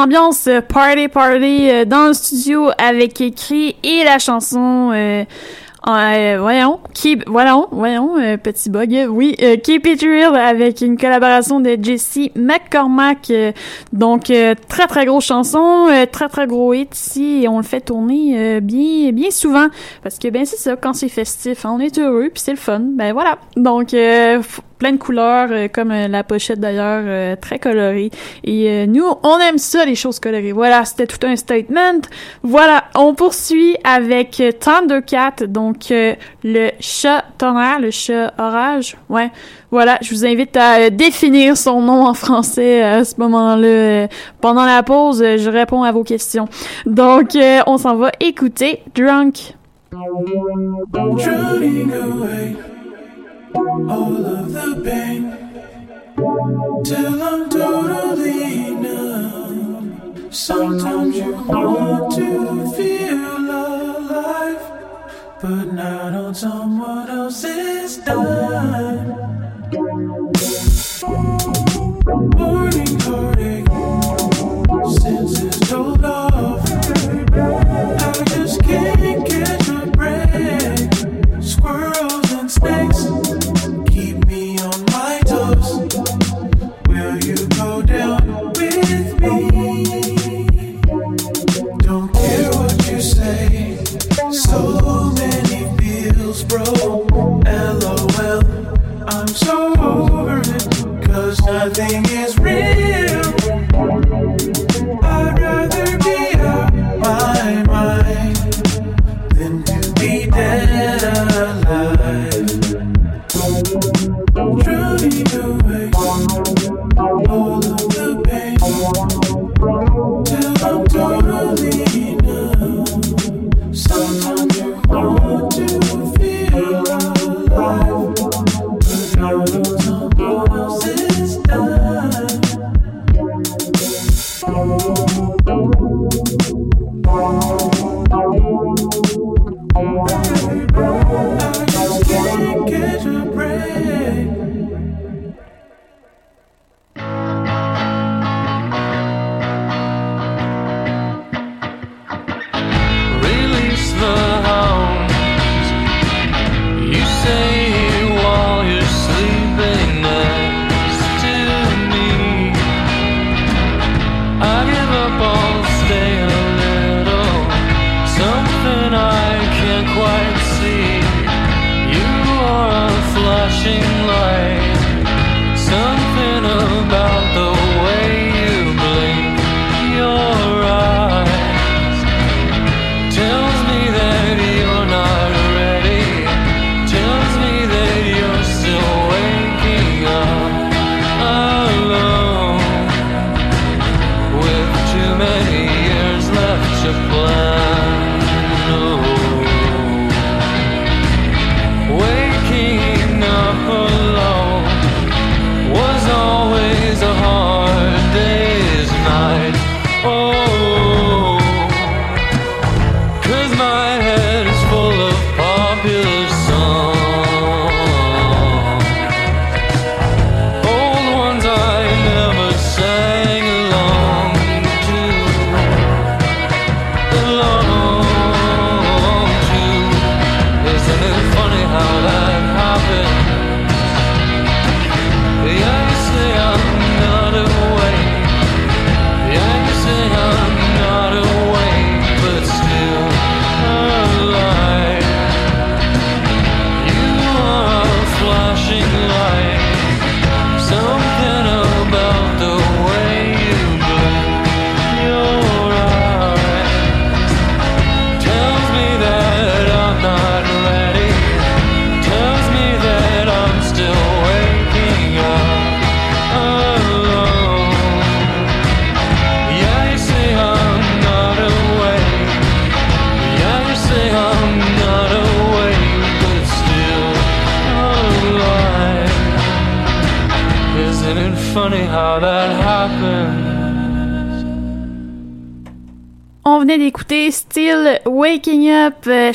Ambiance 0.05 0.48
euh, 0.48 0.61
party 0.61 1.09
party 1.09 1.70
euh, 1.70 1.84
dans 1.86 2.09
le 2.09 2.12
studio 2.12 2.68
avec 2.76 3.20
écrit 3.22 3.74
et 3.82 4.05
la 4.05 4.18
chanson 4.18 4.90
euh, 4.92 5.24
euh, 5.86 6.38
voyons, 6.40 6.80
keep, 6.94 7.28
voyons, 7.28 7.68
petit 8.42 8.70
bug, 8.70 9.07
oui, 9.11 9.36
Keep 9.62 9.86
It 9.86 10.00
Real 10.00 10.34
avec 10.34 10.80
une 10.80 10.96
collaboration 10.96 11.61
de 11.61 11.76
Jesse 11.78 12.30
McCormack, 12.36 13.30
donc 13.92 14.32
très 14.68 14.86
très 14.86 15.05
grosse 15.05 15.26
chanson, 15.26 15.88
très 16.11 16.30
très 16.30 16.46
gros 16.46 16.72
hit 16.72 16.96
ici, 16.96 17.40
et 17.42 17.48
on 17.48 17.59
le 17.59 17.64
fait 17.64 17.82
tourner 17.82 18.62
bien 18.62 19.12
bien 19.12 19.30
souvent, 19.30 19.66
parce 20.02 20.18
que 20.18 20.28
ben 20.28 20.46
c'est 20.46 20.57
ça, 20.57 20.74
quand 20.76 20.94
c'est 20.94 21.11
festif, 21.11 21.66
hein, 21.66 21.74
on 21.74 21.80
est 21.80 21.98
heureux, 21.98 22.30
puis 22.32 22.42
c'est 22.42 22.52
le 22.52 22.57
fun, 22.57 22.80
ben 22.80 23.12
voilà, 23.12 23.36
donc 23.55 23.94
plein 24.85 24.93
de 24.93 24.99
couleurs, 24.99 25.49
euh, 25.51 25.68
comme 25.72 25.93
euh, 25.93 26.09
la 26.09 26.24
pochette 26.24 26.61
d'ailleurs, 26.61 27.05
euh, 27.07 27.37
très 27.41 27.59
colorée, 27.59 28.11
et 28.45 28.87
nous, 28.87 29.07
on 29.22 29.39
aime 29.39 29.57
ça, 29.57 29.87
les 29.87 29.95
choses 29.95 30.20
colorées, 30.20 30.53
voilà, 30.53 30.85
c'était 30.85 31.07
tout 31.07 31.26
un 31.26 31.37
statement, 31.37 32.03
voilà, 32.43 32.85
on 32.95 33.14
poursuit 33.14 33.78
avec 33.82 34.43
Thundercat, 34.61 35.47
donc 35.49 35.87
le 35.89 36.70
chat 36.80 37.24
tonnerre, 37.39 37.80
le 37.80 37.91
chat 37.91 38.35
orage. 38.39 38.97
Ouais, 39.09 39.30
voilà, 39.70 39.97
je 40.03 40.11
vous 40.11 40.26
invite 40.26 40.55
à 40.57 40.91
définir 40.91 41.57
son 41.57 41.80
nom 41.80 42.07
en 42.07 42.14
français 42.14 42.82
à 42.82 43.05
ce 43.05 43.14
moment-là. 43.20 44.09
Pendant 44.43 44.66
la 44.66 44.82
pause, 44.82 45.22
je 45.22 45.51
réponds 45.51 45.82
à 45.82 45.93
vos 45.93 46.05
questions. 46.05 46.47
Donc, 46.85 47.30
on 47.66 47.78
s'en 47.78 47.97
va 47.97 48.11
écouter 48.20 48.82
Drunk. 48.95 49.55
All 53.55 54.26
of 54.26 54.52
the 54.52 54.82
pain 54.84 55.22
till 56.84 57.22
I'm 57.22 57.48
totally 57.48 58.70
numb. 58.74 60.28
Sometimes 60.30 61.16
you 61.16 61.32
want 61.32 62.14
to 62.16 62.72
feel 62.72 63.36
alive, 63.36 64.62
but 65.40 65.72
not 65.72 66.14
on 66.14 66.34
someone 66.34 67.09
else's 67.09 67.98
dime. 67.98 69.09
Morning 72.36 72.93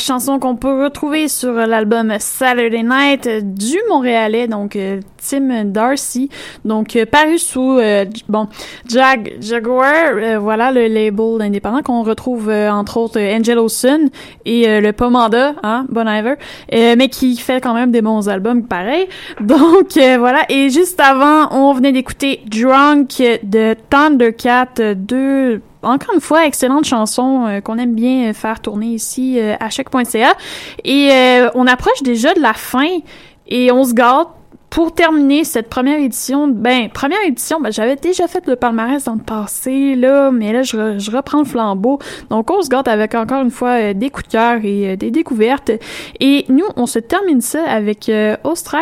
chanson 0.10 0.40
qu'on 0.40 0.56
peut 0.56 0.86
retrouver 0.86 1.28
sur 1.28 1.54
l'album 1.54 2.16
Saturday 2.18 2.82
Night 2.82 3.30
du 3.44 3.78
Montréalais, 3.90 4.48
donc 4.48 4.76
euh, 4.76 5.02
Tim 5.18 5.66
Darcy, 5.66 6.32
donc 6.66 6.96
euh, 6.96 7.06
paru 7.06 7.38
sous 7.38 7.78
euh, 7.78 8.06
bon 8.28 8.48
Jag 8.88 9.34
Jaguar, 9.40 10.40
voilà 10.40 10.72
le 10.72 10.88
label 10.88 11.40
indépendant 11.42 11.84
qu'on 11.84 12.02
retrouve 12.02 12.50
entre 12.50 12.98
autres 12.98 13.20
Angel 13.20 13.60
Olsen 13.60 14.10
et 14.46 14.82
le 14.82 14.92
Pomanda, 14.94 15.54
hein, 15.62 15.86
Bon 15.90 16.08
Iver, 16.10 16.38
mais 16.72 17.08
qui 17.10 17.38
fait 17.38 17.62
quand 17.62 17.76
même 17.76 17.92
des 17.92 18.02
bons 18.02 18.30
albums 18.30 18.64
pareil. 18.64 19.08
Donc 19.42 19.94
voilà, 19.94 20.40
et 20.50 20.72
juste 20.72 21.00
avant, 21.00 21.52
on 21.52 21.72
venait 21.74 21.92
d'écouter 21.92 22.42
Drunk 22.48 23.22
de 23.44 23.76
Thundercat, 23.92 24.96
deux 24.96 25.62
encore 25.84 26.14
une 26.14 26.22
fois, 26.22 26.46
excellente 26.46 26.86
chanson 26.86 27.46
euh, 27.48 27.62
qu'on 27.62 27.78
aime 27.78 27.96
bien 27.96 28.30
euh, 28.30 28.34
faire 28.34 28.60
tourner 28.60 28.88
ici 28.88 29.40
euh, 29.40 29.56
à 29.60 29.70
choc.ca. 29.70 30.34
Et 30.84 31.10
euh, 31.12 31.50
on 31.56 31.68
approche 31.68 32.02
déjà 32.04 32.34
de 32.34 32.42
la 32.42 32.54
fin 32.54 33.00
et 33.48 33.72
on 33.72 33.84
se 33.84 33.94
gâte 33.94 34.28
pour 34.70 34.94
terminer 34.94 35.46
cette 35.46 35.68
première 35.68 35.98
édition. 35.98 36.48
Ben, 36.48 36.90
première 36.90 37.24
édition, 37.26 37.60
ben, 37.60 37.72
j'avais 37.72 37.96
déjà 37.96 38.28
fait 38.28 38.46
le 38.46 38.56
palmarès 38.56 39.04
dans 39.04 39.16
le 39.16 39.24
passé, 39.24 39.96
là, 39.96 40.30
mais 40.30 40.54
là, 40.54 40.62
je, 40.62 40.78
re- 40.78 41.00
je 41.00 41.10
reprends 41.10 41.40
le 41.40 41.46
flambeau. 41.46 41.98
Donc, 42.30 42.52
on 42.52 42.62
se 42.62 42.70
gâte 42.70 42.88
avec 42.88 43.16
encore 43.16 43.42
une 43.42 43.50
fois 43.50 43.80
euh, 43.80 43.94
des 43.96 44.12
coups 44.12 44.28
de 44.28 44.32
cœur 44.34 44.60
et 44.64 44.96
des 44.96 45.10
découvertes. 45.10 45.72
Et 46.20 46.46
nous, 46.50 46.66
on 46.76 46.86
se 46.86 47.00
termine 47.00 47.42
ça 47.42 47.64
avec 47.64 48.10
euh, 48.10 48.36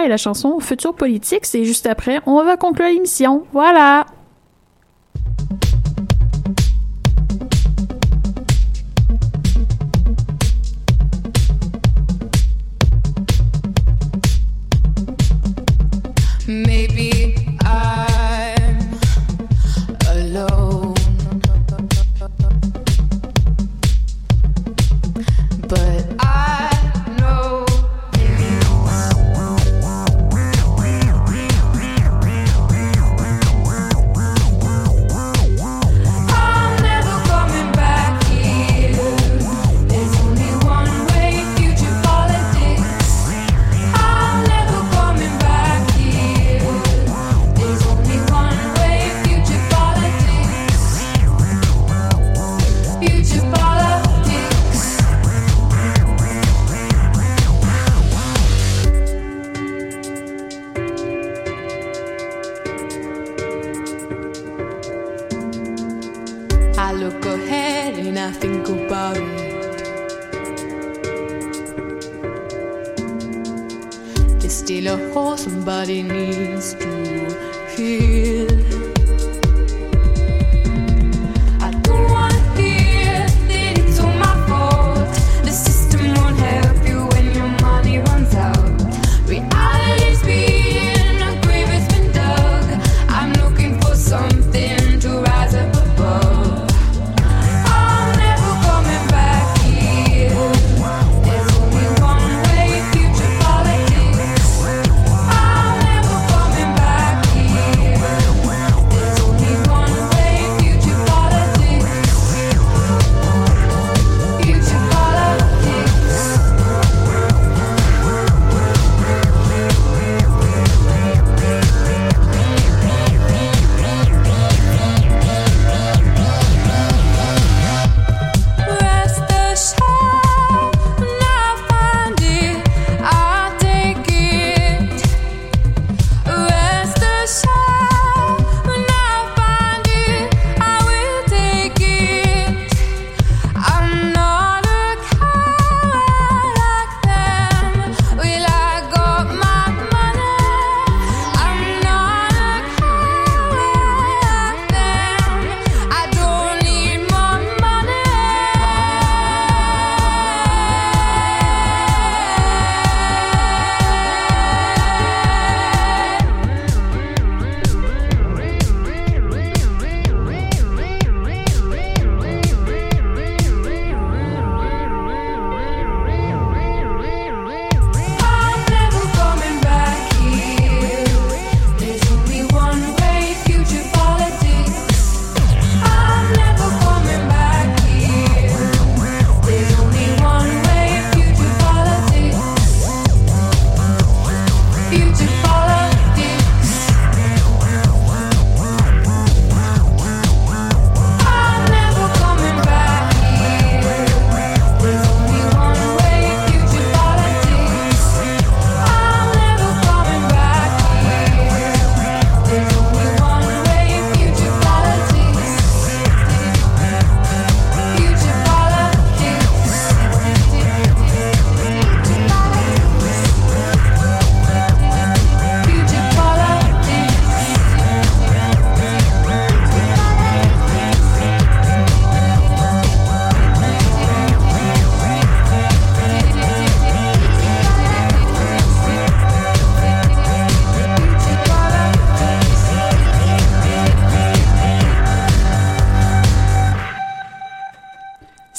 et 0.03 0.07
la 0.09 0.17
chanson 0.17 0.59
Futur 0.59 0.93
politique. 0.93 1.45
C'est 1.45 1.63
juste 1.63 1.87
après, 1.87 2.19
on 2.25 2.43
va 2.43 2.57
conclure 2.57 2.87
l'émission. 2.87 3.43
Voilà! 3.53 4.05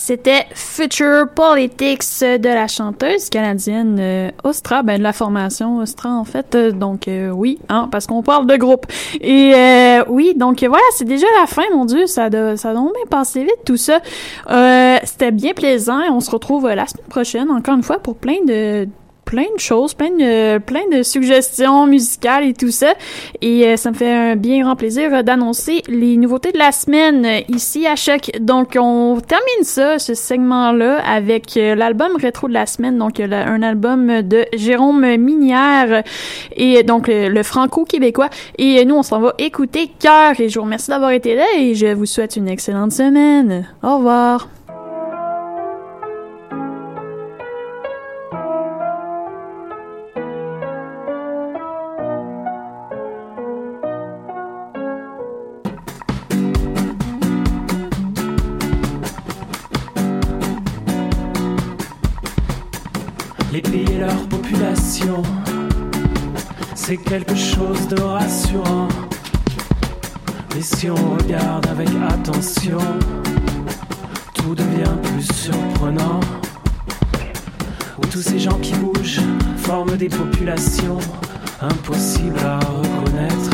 C'était 0.09 0.47
Future 0.55 1.29
Politics 1.35 2.23
de 2.23 2.49
la 2.49 2.67
chanteuse 2.67 3.29
canadienne 3.29 3.99
euh, 4.01 4.31
Ostra, 4.43 4.83
ben 4.83 4.97
de 4.97 5.03
la 5.03 5.13
formation 5.13 5.81
Ostra 5.81 6.09
en 6.09 6.25
fait. 6.25 6.55
Euh, 6.55 6.73
Donc 6.73 7.09
euh, 7.09 7.29
oui, 7.29 7.59
hein, 7.69 7.91
parce 7.93 8.07
qu'on 8.07 8.23
parle 8.23 8.47
de 8.47 8.57
groupe. 8.57 8.87
Et 9.21 9.53
euh, 9.55 10.05
oui, 10.09 10.33
donc 10.35 10.65
voilà, 10.65 10.83
c'est 10.97 11.05
déjà 11.05 11.27
la 11.39 11.47
fin, 11.47 11.65
mon 11.75 11.85
Dieu, 11.85 12.07
ça 12.07 12.31
doit, 12.31 12.57
ça 12.57 12.73
doit 12.73 12.85
bien 12.85 13.05
passer 13.11 13.43
vite 13.43 13.61
tout 13.67 13.77
ça. 13.77 14.01
C'était 15.05 15.31
bien 15.31 15.53
plaisant 15.53 16.01
on 16.11 16.21
se 16.21 16.31
retrouve 16.31 16.67
la 16.67 16.87
semaine 16.87 17.09
prochaine 17.11 17.51
encore 17.51 17.75
une 17.75 17.83
fois 17.83 17.99
pour 17.99 18.17
plein 18.17 18.43
de 18.47 18.89
plein 19.29 19.43
de 19.55 19.61
choses, 19.61 19.93
plein 19.93 20.09
de, 20.11 20.57
plein 20.57 20.89
de 20.91 21.03
suggestions 21.03 21.87
musicales 21.87 22.45
et 22.45 22.55
tout 22.55 22.71
ça. 22.71 22.95
Et 23.43 23.67
euh, 23.67 23.77
ça 23.77 23.91
me 23.91 23.95
fait 23.95 24.11
un 24.11 24.37
bien 24.37 24.63
grand 24.63 24.75
plaisir 24.75 25.13
euh, 25.13 25.23
d'annoncer 25.23 25.83
les 25.87 26.17
nouveautés 26.17 26.51
de 26.51 26.57
la 26.57 26.73
semaine 26.73 27.27
euh, 27.27 27.41
ici 27.49 27.87
à 27.87 27.95
Choc. 27.95 28.31
Donc, 28.41 28.79
on 28.81 29.21
termine 29.21 29.65
ça, 29.65 29.99
ce 29.99 30.15
segment-là, 30.15 31.03
avec 31.07 31.57
l'album 31.57 32.17
rétro 32.17 32.49
de 32.49 32.55
la 32.55 32.65
semaine. 32.65 32.97
Donc, 32.97 33.21
un 33.21 33.63
album 33.63 34.23
de 34.23 34.47
Jérôme 34.55 35.17
Minière 35.19 36.03
et 36.57 36.83
donc 36.83 37.09
le, 37.09 37.43
franco-québécois. 37.43 38.31
Et 38.57 38.83
nous, 38.87 38.95
on 38.95 39.03
s'en 39.03 39.21
va 39.21 39.35
écouter 39.37 39.91
Cœur. 39.99 40.41
Et 40.41 40.49
je 40.49 40.59
vous 40.59 40.65
remercie 40.65 40.89
d'avoir 40.89 41.11
été 41.11 41.35
là 41.35 41.45
et 41.59 41.75
je 41.75 41.89
vous 41.89 42.07
souhaite 42.07 42.37
une 42.37 42.49
excellente 42.49 42.93
semaine. 42.93 43.67
Au 43.83 43.99
revoir. 43.99 44.49
Les 63.59 63.63
pays 63.63 63.93
et 63.93 63.99
leur 63.99 64.29
population, 64.29 65.21
c'est 66.77 66.97
quelque 66.97 67.35
chose 67.35 67.89
de 67.89 68.01
rassurant. 68.01 68.87
Mais 70.55 70.63
si 70.63 70.89
on 70.89 71.17
regarde 71.17 71.67
avec 71.67 71.89
attention, 72.09 72.79
tout 74.35 74.55
devient 74.55 74.97
plus 75.03 75.27
surprenant. 75.35 76.21
Où 77.99 78.07
tous 78.07 78.23
ces 78.23 78.39
gens 78.39 78.61
qui 78.61 78.75
bougent 78.75 79.23
forment 79.57 79.97
des 79.97 80.09
populations 80.09 81.01
impossibles 81.61 82.39
à 82.39 82.61
reconnaître. 82.61 83.51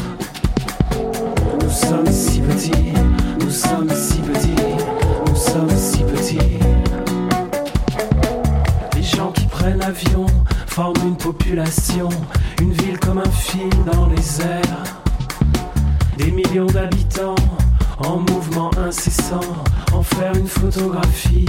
Nous 1.63 1.71
sommes 1.71 2.13
si 2.13 2.41
petits, 2.43 2.93
nous 3.41 3.51
sommes 3.51 3.89
si 3.89 4.19
petits, 4.19 4.74
une 12.61 12.73
ville 12.73 12.99
comme 12.99 13.19
un 13.19 13.31
film 13.31 13.71
dans 13.91 14.07
les 14.09 14.41
airs. 14.43 14.85
Des 16.19 16.31
millions 16.31 16.67
d'habitants 16.67 17.35
en 17.99 18.19
mouvement 18.19 18.71
incessant, 18.77 19.41
en 19.93 20.03
faire 20.03 20.35
une 20.37 20.47
photographie, 20.47 21.44